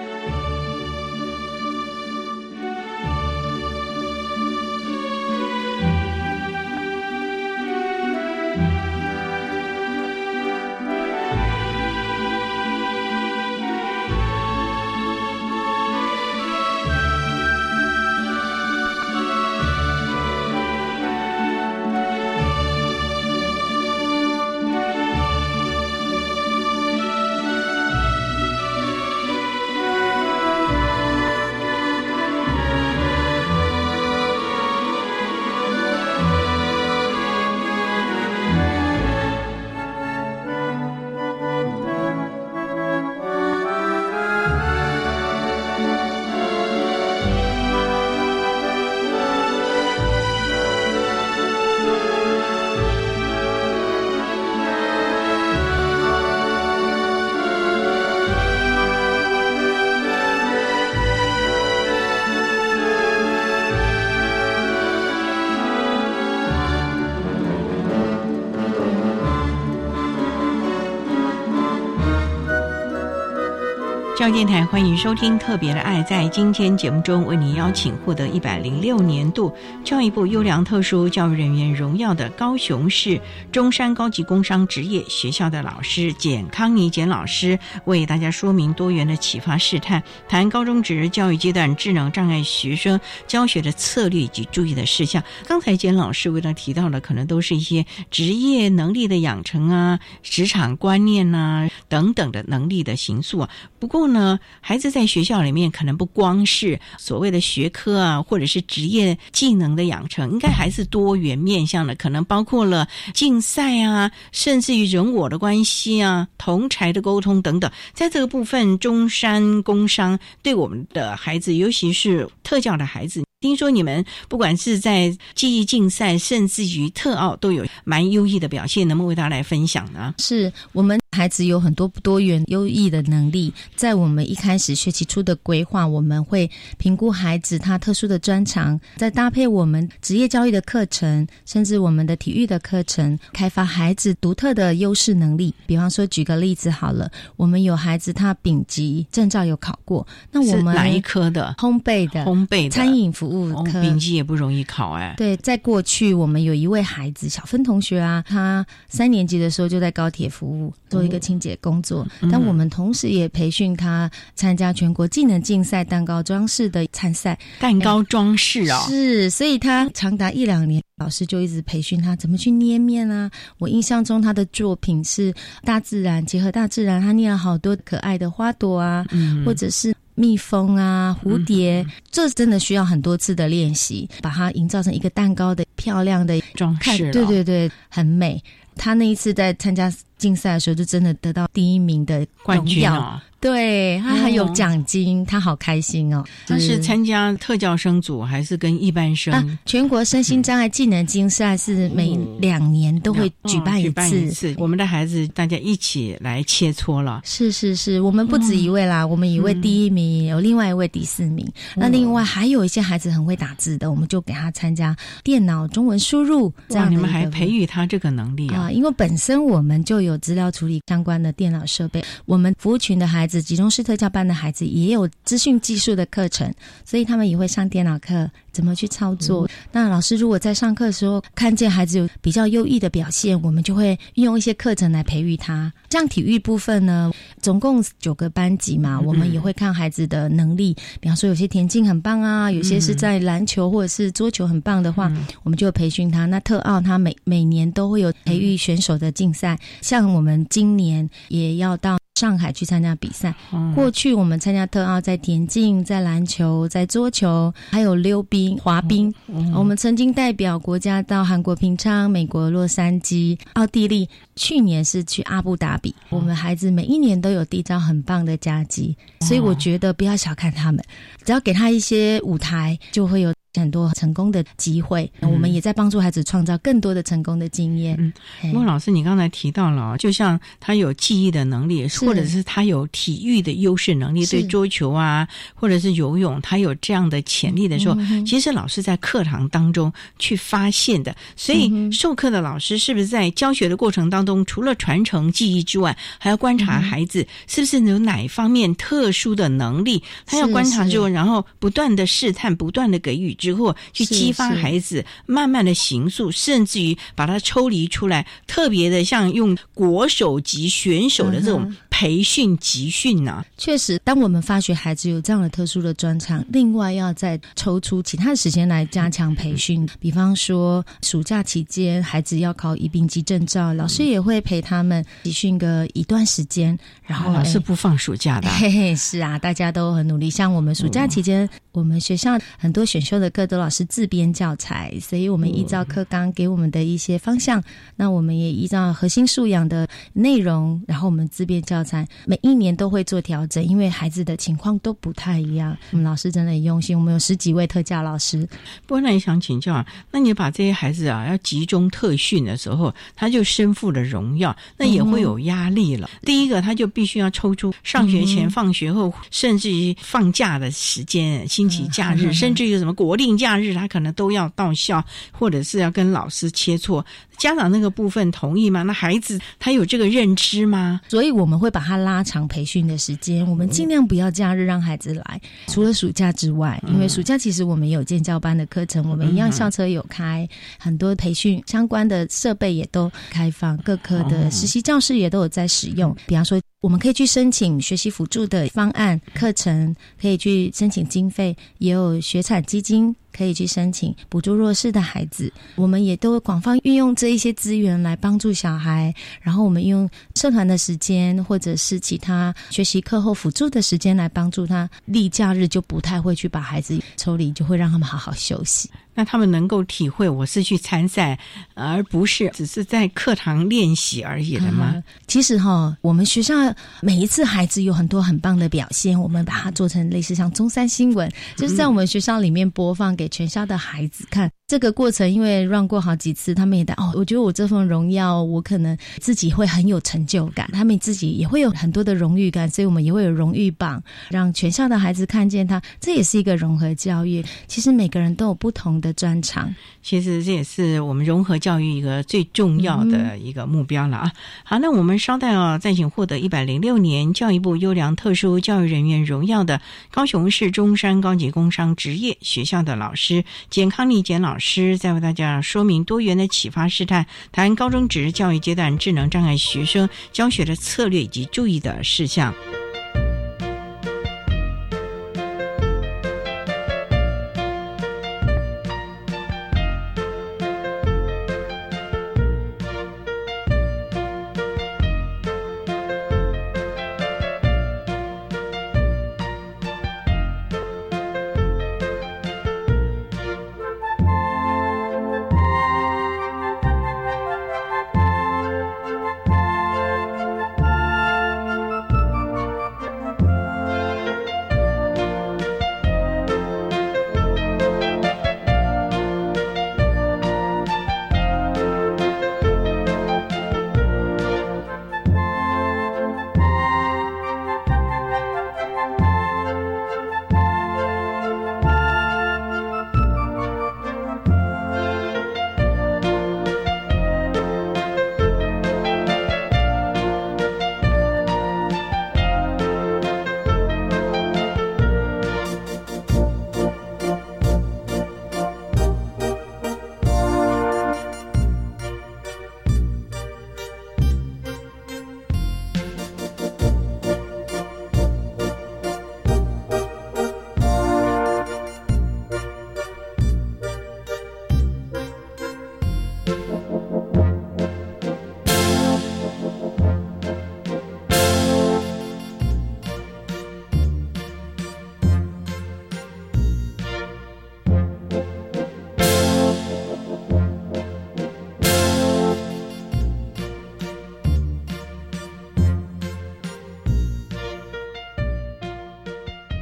[74.33, 76.01] 电台欢迎收听《特别的爱》。
[76.05, 79.51] 在今天节目中，为您邀请获得一百零六年度
[79.83, 83.19] 教育部优良特殊教育人员荣耀的高雄市
[83.51, 95.23] 中山高级工商职业学校的老师简康妮简老师，为大家说明多元的启发试探，谈高中职教育阶段智能障碍学生教学的策略以及注意的事项。
[95.47, 103.49] 刚才简老师为他提到的，可能都是一些职业能力的养成啊、职场观念呐等等的能力的形塑啊。
[103.79, 117.71] 不过呢，孩子在学校里面可能不光是所谓的学科啊，或者是职业技能的养成，应该还是多元面向的，可能包括了竞赛啊，甚至于人我的关系啊，同才的沟通等等。
[117.93, 123.23] 在这个部分，中山工商对我们的孩子，尤其是特教的孩子。
[123.41, 130.17] 听说你们不管是在记忆竞赛，甚至于特奥，都有蛮优异的表现，能不能为大家来分享呢？
[130.19, 145.55] 是我们孩子有很多多元优异的能力，在我们一开始学期初的规划，我们会评估孩子他特殊的专长，再搭配我们职业教育的课程，甚至我们的体育的课程，开发孩子独特的优势能力。
[145.67, 151.55] 比方说，举个例子好了，我们有孩子他丙级证照有考过，那我们哪一科的？
[151.59, 153.29] 烘焙的，烘焙餐饮服。
[153.29, 155.15] 务科丙级也不容易考哎。
[155.17, 167.39] 对，在过去我们有一位孩子小芬同学啊，他三年级的时候就在高铁服务做一个清洁工作，但我们同时也培训他参加全国技能竞赛蛋糕装饰的参赛。
[167.61, 173.31] 蛋糕装饰啊，是，所以他长达一两年，老师就一直培训他怎么去捏面啊。
[173.59, 175.33] 我印象中他的作品是
[175.63, 179.07] 大自然结合大自然，他捏了好多可爱的花朵啊，
[179.47, 179.95] 或者是。
[180.21, 187.13] 蜜蜂啊，蝴蝶，这真的需要很多次的练习，把它营造成一个蛋糕的漂亮的装饰。
[187.13, 188.43] 对对对，很美。
[188.75, 189.89] 他那一次在参加
[190.19, 193.23] 竞赛的时候，就真的得到第一名的冠军啊。
[193.41, 196.25] 对他还有奖金，他好开心哦。
[196.45, 199.57] 他是参加特教生组还是跟一般生？
[199.65, 204.57] 全国身心障碍技能竞赛是每两年都会举办一次。
[204.59, 207.21] 我们的孩子大家一起来切磋了。
[207.25, 211.49] 是是是，我们不止一位啦，我们一位第一名，有另外一位第四名。
[211.77, 216.53] 那另外还有一些孩子很会打字的，我们就给他参加电脑中文输入。
[216.69, 218.69] 这样你们还培育他这个能力啊？
[218.69, 222.03] 因为本身我们就有有资料处理相关的电脑设备。
[222.25, 226.53] 我们服务群的孩子，集中式特教班的孩子也有资讯技术的课程，
[226.85, 228.29] 所以他们也会上电脑课，
[228.59, 229.49] 怎么去操作。
[229.71, 235.73] 那老师如果在上课的时候看见孩子有比较优异的表现，我们就会运用一些课程来培育他。
[235.91, 240.77] 像体育部分呢，总共九个班级嘛，我们也会看孩子的能力。
[240.99, 245.09] 比方说，有些田径很棒啊，有些是在篮球或者是桌球很棒的话，
[245.45, 246.27] 我们就培训他。
[246.27, 251.97] 那特奥他每每年都会有培育选手的竞赛，像我们今年也要到。
[252.19, 253.33] 上海去参加比赛。
[253.77, 259.15] 过去我们参加特奥，在田径、在篮球、在桌球，还有溜冰、滑冰。
[259.55, 264.09] 我们曾经代表国家到韩国平昌、美国洛杉矶、奥地利。
[264.35, 265.93] 去年是去阿布达比。
[266.11, 270.81] 我们孩子每一年都有缔造很棒的佳绩，所以我觉得不要小看他们，
[271.25, 273.35] 只要给他一些舞台，就会有。
[273.59, 277.97] 很多成功的机会，我们也在帮助孩子创造更多的成功的经验。
[277.99, 278.13] 嗯，
[278.53, 287.97] 莫老师，你刚才提到了，就像他有记忆的能力，或者是他有体育的优势能力，对桌球啊，或者是游泳，他有这样的潜力的时候，
[288.27, 291.15] 其实老师在课堂当中去发现的。
[291.37, 300.03] 所以，授课的老师是不是在教学的过程当中，除了传承记忆之外，还要观察孩子是不是有哪一方面特殊的能力？
[300.27, 303.29] 他要观察之后，然后不断的试探，不断的给予。
[303.49, 313.45] 之后去激发孩子慢慢的行塑，甚至于把它抽离出来，特别的像用国手级选手的这种培训集训呢。
[313.57, 319.85] 确实，当我们发觉孩子有这样的特殊的专长，另外要再抽出其他的时间来加强培训。
[319.99, 326.79] 比方说，暑假期间孩子要考乙丙级证照，老师也会陪他们集训个一段时间。
[327.03, 330.31] 然后老师不放暑假的，嘿嘿，是啊，大家都很努力。
[330.31, 333.29] 像我们暑假期间，我们学校很多选修的。
[333.31, 337.63] 课都老师自编教材，所以我们依照课纲给我们的一些方向，
[337.95, 341.88] 那我们也依照核心素养的内容，然后我们自编教材，
[342.25, 345.77] 每一年都会做调整，因为孩子的情况都不太一样。
[345.91, 348.49] 我们老师真的很用心，我们有十几位特教老师。
[348.87, 356.09] 不过那也想请教啊，那你把这些孩子啊要集中特训的时候，他就身负了荣耀，那也会有压力了。
[356.23, 363.19] 第一个，他就必须要抽出上学前、放学后，甚至于放假的时间、星期假日，甚至于什么国。
[363.19, 367.05] 定假日，他可能都要到校，或者是要跟老师切磋。
[367.37, 368.83] 家长那个部分同意吗？
[368.83, 371.01] 那孩子他有这个认知吗？
[371.09, 375.41] 所以我们会把它拉长培训的时间，我们尽量不要假日让孩子来。
[375.67, 380.49] 除了暑假之外，因为暑假其实我们有建教班的课程，我们一样校车有开，
[380.79, 386.15] 很多培训相关的设备也都开放，各科的实习教室也都有在使用。
[386.27, 393.15] 比方说，我们可以去申请学习辅助的方案课程，可以去申请经费，也有学产基金。
[393.39, 399.15] 可以去申请补助弱势的孩子，我们也都会广泛运用这一些资源来帮助小孩。
[399.41, 404.91] 然后我们用社团的时间，或者是其他学习课后辅助的时间来帮助他。
[405.05, 408.91] 例假日就不太会去把孩子抽离，就会让他们好好休息。
[409.19, 411.37] 那他们能够体会我是去参赛，
[411.75, 415.03] 而不是只是在课堂练习而已的吗？
[415.27, 416.55] 其实哈，我们学校
[417.01, 424.49] 每一次孩子有很多很棒的表现，我们把它做成类似像中山新闻，就是在我们学校里面播放给全校的孩子看。
[424.69, 435.81] 这个过程因为让过好几次，他们也哦，我觉得我这份荣耀，我可能自己会很有成就感，他们自己也会有很多的荣誉感，所以我们也会有荣誉榜，让全校的孩子看见他。
[435.99, 437.43] 这也是一个融合教育。
[437.67, 444.33] 其实每个人都有不同的专长，其实这也是我们融合教育一个最重要的一个目标了啊。
[444.65, 454.58] 好，那我们稍待哦，再请获得一百零六年教育部优良特殊教育人员荣耀的高雄市中山高级工商职业学校的老师简康丽简老。
[454.59, 462.55] 师在为大家说明多元的启发试探，谈高中职教育阶段智能障碍学生教学的策略以及注意的事项。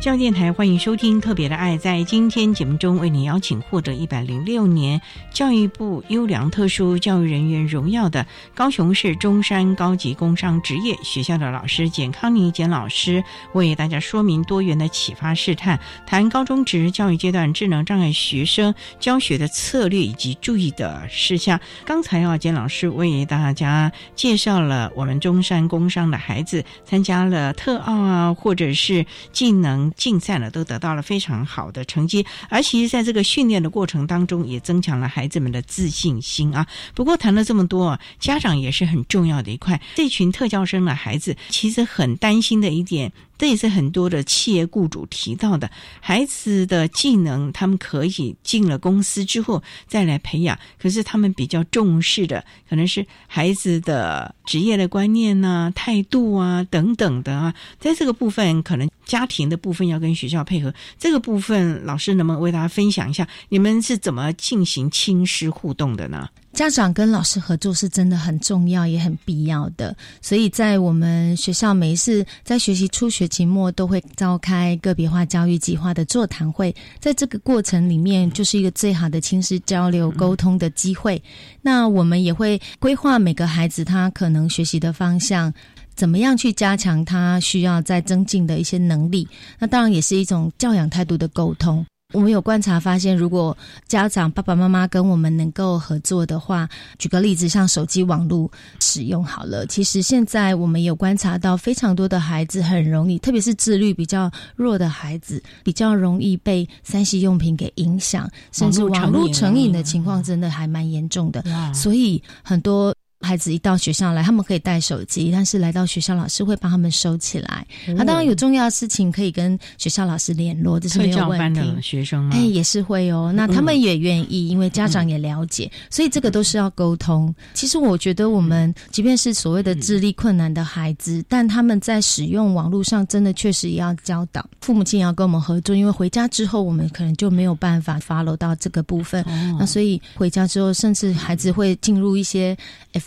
[0.07, 1.75] 教育电台欢迎收听《特别的爱》。
[1.79, 5.03] 在今天节目中，为你邀请获得一百零六年
[5.33, 21.59] 教育部优良特殊教育人员荣耀的高雄市中山高级工商职业学校的老师简康妮简老师，为大家说明多元的启发试探，谈高中职教育阶段智能障碍学生教学的策略以及注意的事项。
[21.85, 29.93] 刚才啊，简老师为大家介绍了我们中山工商的孩子参加了特奥啊，或者是技能。
[29.97, 36.67] 竞赛呢，都得到了非常好的成绩，而其实在这个训练的过程当中，也增强了孩子们的自信心啊。
[36.95, 39.81] 不过谈了这么多，家长也是很重要的一块。
[39.95, 43.13] 这群特教生的孩子，其实很担心的一点。
[43.39, 45.71] 这也是很多的企业雇主提到的，
[46.01, 50.59] 孩子的技能，他们可以进了公司之后再来培养。
[50.81, 57.55] 可是他们比较重视的，可能是孩子的职业的观念呐、态度啊等等的啊。
[57.79, 60.75] 在这个部分，可能家庭的部分要跟学校配合。
[60.99, 66.29] 这个部分，老师能不能为大家分享一下，你们是怎么进行亲师互动的呢？
[66.53, 69.95] 家长跟老师合作是真的很重要，也很必要的。
[70.23, 81.23] 所以在我们学校，每一次在学习初学期末都会召开个别化教育计划的座谈会，在这个过程里面，就是一个最好的亲师交流沟通的机会。
[81.61, 85.53] 那我们也会规划每个孩子他可能学习的方向，
[85.97, 89.27] 怎么样去加强他需要在增进的一些能力。
[89.59, 91.85] 那当然也是一种教养态度的沟通。
[92.15, 93.57] 我们有观察发现，如果
[93.89, 96.69] 家长爸爸妈妈跟我们能够合作的话，
[96.99, 111.43] 举个例子，像手机网络使用好了，其实现在我们有观察到非常多的孩子很容易，特别是自律比较弱的孩子，比较容易被三 C 用品给影响，甚至网络成瘾的情况真的还蛮严重的。
[111.75, 112.95] 所以很多。
[113.21, 117.67] 孩子一到学校来，他们可以带手机，但是来到学校，老师会帮他们收起来。
[117.97, 121.61] 那当然有重要的事情可以跟学校老师联络，这是没有问题。
[121.81, 127.35] 学生哎也是会哦，那他们也愿意，因为家长也了解，所以这个都是要沟通。
[127.55, 139.25] 其实我觉得，我们即便是所谓的智力困难的孩子，但他们在使用网络上，真的确实也要教导父母亲也要跟我们合作，因为回家之后，我们可能就没有办法 follow 到这个部分。
[139.59, 142.57] 那所以回家之后，甚至孩子会进入一些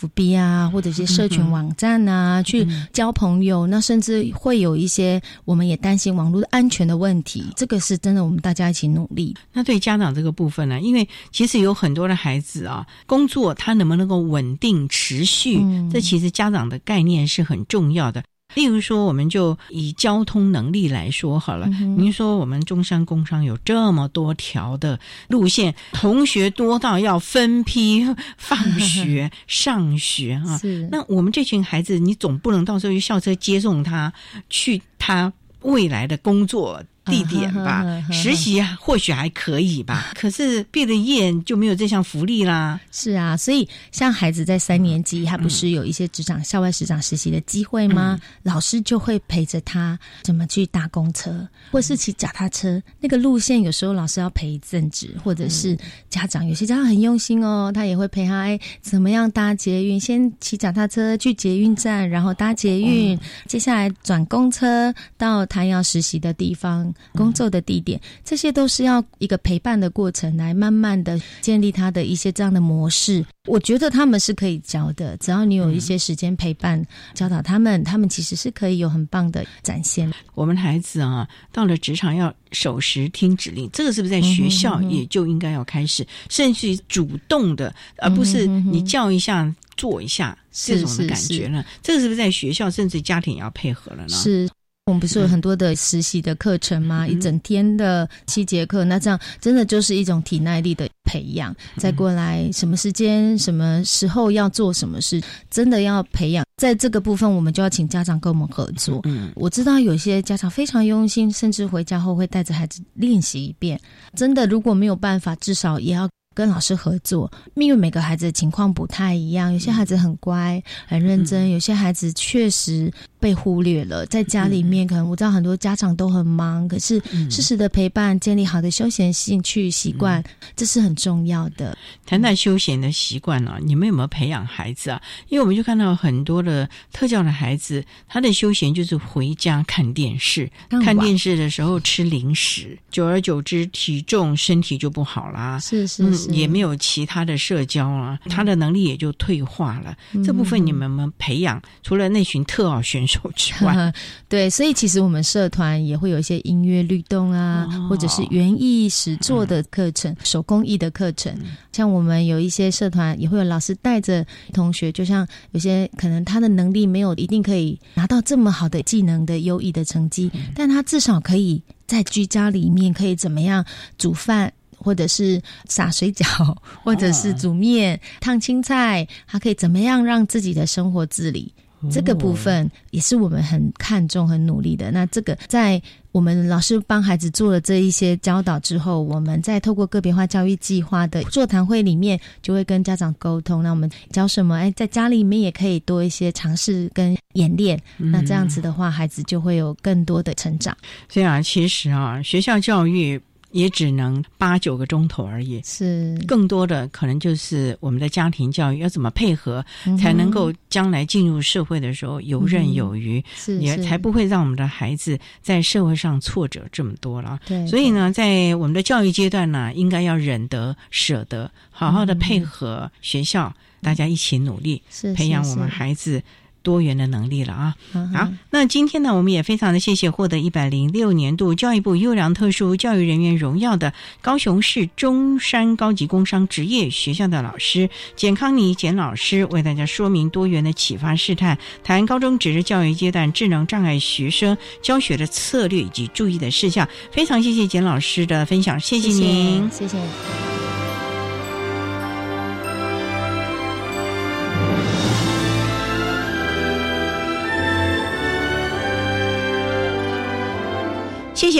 [0.00, 0.08] F。
[0.14, 7.44] B 啊，或者一些社群网站啊，去交朋友，那甚至会有一些，我们也担心网络安全的问题。
[7.54, 9.36] 这个是真的，我们大家一起努力。
[9.52, 10.80] 那对家长这个部分呢？
[10.80, 15.60] 因为其实有很多的孩子啊，工作他能不能够稳定持续，
[15.92, 18.22] 这其实家长的概念是很重要的。
[18.54, 21.66] 例如说，我们就以交通能力来说好了。
[21.96, 24.98] 您说我们中山工商有这么多条的
[25.28, 28.04] 路线，同学多到要分批
[28.36, 30.58] 放学、 上学啊。
[30.90, 34.12] 那我们这群孩子，你总不能到时候用校车接送他
[34.48, 35.32] 去他
[35.62, 36.82] 未来的工作。
[37.04, 42.78] 地点吧，实习或许还可以吧， 可是毕了业就没有这项福利啦。
[42.92, 48.20] 是啊，所以像孩子在三年级，他不是有一些职场、校外职场实习的机会吗？
[48.42, 52.80] 老师就会陪着他怎么去搭公车，或是骑脚踏车。
[53.00, 55.76] 那个路线有时候老师要陪一阵子，或者是
[56.10, 59.98] 家长有些家长很用心哦，他也会陪他哎，怎么样搭捷运？
[59.98, 66.89] 先骑脚踏车去捷运站，然后搭捷运，接下来转公车到他要实习的地方。
[67.12, 73.24] 工作的地点，这些都是要一个陪伴的过程，来慢慢的建立他的一些这样的模式。
[73.46, 76.84] 我觉得他们是可以教的，只要你有一些时间陪伴
[77.14, 80.12] 教导他们，他们其实是可以有很棒的展现。
[80.34, 91.64] 我们孩子啊，到了职场要守时听指令，这个是不是在学校也就应该要开始，甚至主动的，而不是你叫一下做一下这种的感觉呢？
[91.82, 94.08] 这个是不是在学校甚至家庭也要配合了呢？
[94.10, 94.48] 是。
[94.90, 97.06] 我们不是有很多的实习的课程吗？
[97.06, 101.54] 一整天的七节课，那这样真的就是一种体耐力的培养。
[101.76, 106.44] 再过来，什么时间、什么时候要做什么事，真的要培养。
[106.56, 109.00] 在这个部分，我们就要请家长跟我们合作。
[109.04, 113.80] 嗯，我知道有些家长非常用心，甚至回家后会带着孩子练习一遍。
[114.16, 116.08] 真的，如果没有办法，至少也要。
[116.32, 122.90] 跟老师合作，因为每个孩子的情况不太一样，有些孩子很乖、很认真，有些孩子确实
[123.20, 124.04] 被忽略了。
[124.06, 127.00] 在家里面，可能我知道很多家长都很忙，可是
[127.30, 130.22] 适时的陪伴、建立好的休闲兴趣习惯，
[130.56, 131.76] 这是很重要的。
[132.06, 135.00] 谈谈休闲的习惯啊，你们有没有培养孩子啊？
[135.28, 140.50] 因为我们就看到很多的特教的孩子，他的休闲就是回家看电视，
[140.82, 145.58] 看电视的时候吃零食，久而久之，体重、身体就不好啦。
[145.58, 146.00] 是是。
[146.30, 149.96] 也没有其他的社交啊，他的能力也就退化了。
[150.24, 153.92] 这部分你们们培养，除了那群特奥选手之外，
[154.28, 161.34] 对，所以其实我们社团也会有一些音乐律动啊，或者是园艺实作的课程、手工艺的课程。
[161.72, 173.64] 像我们有一些社团也会有老师带着同学，就像有些可能他的能力没有一定可以拿到这么好的技能的优异的成绩，但他至少可以在居家里面可以怎么样
[173.96, 174.52] 煮饭。
[174.82, 175.38] 或者是
[175.68, 181.52] 撒水饺，或者是煮面、烫青菜，他可以怎么样让自己的生活自理？
[181.90, 184.90] 这个部分也是我们很看重、很努力的。
[184.90, 185.80] 那这个在
[186.12, 193.62] 我们老师帮孩子做了这一些教导之后，我们再透过个别化教育计划的座谈会里面，就会跟家长沟通。
[193.62, 194.56] 那我们教什么？
[194.56, 197.80] 哎，在家里面也可以多一些尝试跟演练。
[197.96, 200.76] 那这样子的话，孩子就会有更多的成长。
[201.08, 203.20] 所以啊，其实啊，学校教育。
[203.52, 206.16] 也只能八九个钟头而已，是。
[206.26, 209.64] 更多的可能就是我们的家庭教育要怎么配合，
[209.98, 213.22] 才能够将来进入社会的时候游刃有余，
[213.60, 217.40] 也才不会让我们的孩子在社会上挫折这么多了。
[217.46, 224.82] 对，所以呢，在我们的教育阶段呢，应该要忍得舍得，好好的配合学校，大家一起努力，
[225.16, 226.22] 培养我们孩子。
[226.62, 227.74] 多元的能力了啊！
[228.14, 246.88] 好，那今天呢，我们也非常的谢谢获得一百零六年度教育部优良特殊教育人员荣耀的高雄市中山高级工商职业学校的老师简康妮简老师，为大家说明多元的启发试探，谈高中职教育阶段智能障碍学生教学的策略以及注意的事项。
[247.10, 249.88] 非常谢谢简老师的分享，谢谢您，谢谢。
[249.88, 250.39] 谢谢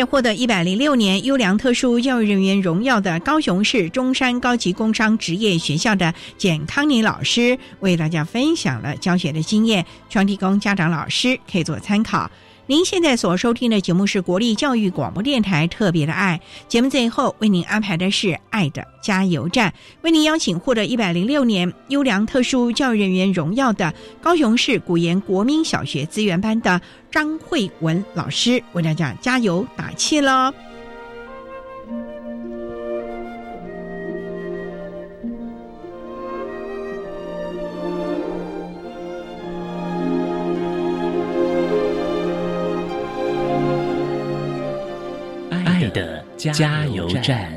[0.04, 12.30] 获得一百零六年优良特殊教育人员荣耀的高雄市中山高级工商职业学校的简康宁老师，为大家分享了教学的经验，双提供家长老师可以做参考。
[12.70, 23.92] 您现在所收听的节目是国立教育广播电台特别的爱节目，最后为您安排的是爱的加油站，为您邀请获得一百零六年优良特殊教育人员荣耀的
[24.22, 30.54] 高雄市古岩国民小学资源班的张慧文老师为大家加油打气喽。
[46.40, 47.52] 加油站。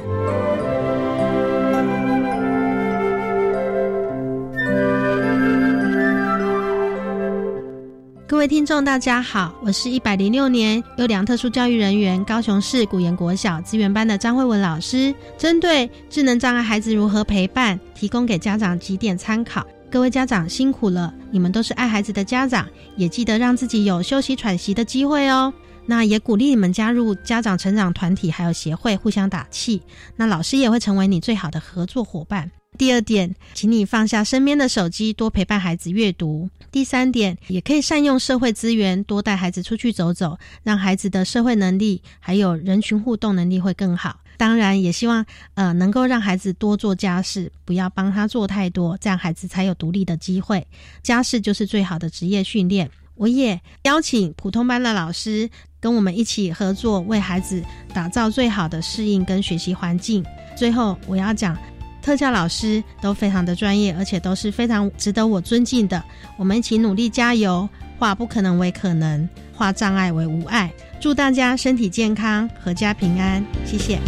[8.27, 15.15] 各位听众，大家好，我是一百零六年优良特殊教育人员高雄市古言国小资源班的张慧文老师。
[15.37, 19.65] 针对智能障碍孩子如何陪伴，提供给家长几点参考。
[19.89, 22.67] 各位家长辛苦了，你们都是爱孩子的家长，
[22.97, 25.53] 也记得让自己有休息喘息的机会哦。
[25.85, 29.81] 那也鼓励你们加入家长成长团体，还有协会，互相打气。
[30.15, 32.49] 那老师也会成为你最好的合作伙伴。
[32.75, 36.49] 第二点，请你放下身边的手机，多陪伴孩子阅读。
[36.71, 44.21] 第三点，也可以善用社会资源，多带孩子出去走走，让孩子的社会能力还有人群互动能力会更好。
[44.37, 45.23] 当然，也希望
[45.53, 50.65] 呃能够让孩子多做家事，不要帮他做太多，这样孩子才有独立的机会。
[51.03, 52.89] 家事就是最好的职业训练。
[53.13, 55.47] 我也邀请普通班的老师。
[55.83, 57.61] 跟我们一起合作，为孩子
[57.93, 60.23] 打造最好的适应跟学习环境。
[60.55, 61.57] 最后，我要讲，
[62.01, 66.01] 特教老师都非常的专业，而且都是非常值得我尊敬的。
[66.37, 67.67] 我们一起努力加油，
[67.99, 70.71] 化不可能为可能，化障碍为无碍。
[71.01, 73.43] 祝大家身体健康，阖家平安。
[73.65, 73.99] 谢谢。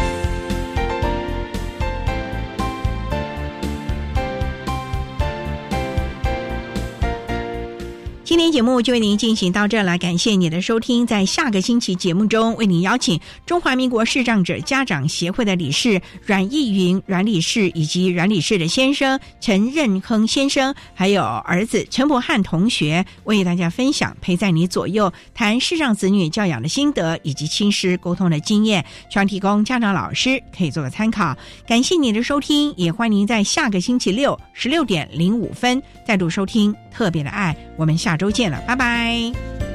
[8.26, 11.06] 今天节目就为您进行到这了，感谢你的收听。
[11.06, 31.38] 在下个星期节目中，为您邀请中华民国视障者家长协会的理事阮义云阮理事以及阮理事的先生陈任亨先生，还有儿子陈博汉同学，为大家分享陪在你左右，谈视障子女教养的心得以及亲师沟通的经验，希望提供家长老师可以做个参考。
[31.68, 37.56] 感谢你的收听，也欢迎您在下个星期六十六点零五分再度收听特别的爱。
[37.76, 38.32] 我们下周。
[38.36, 39.75] 见了，拜拜。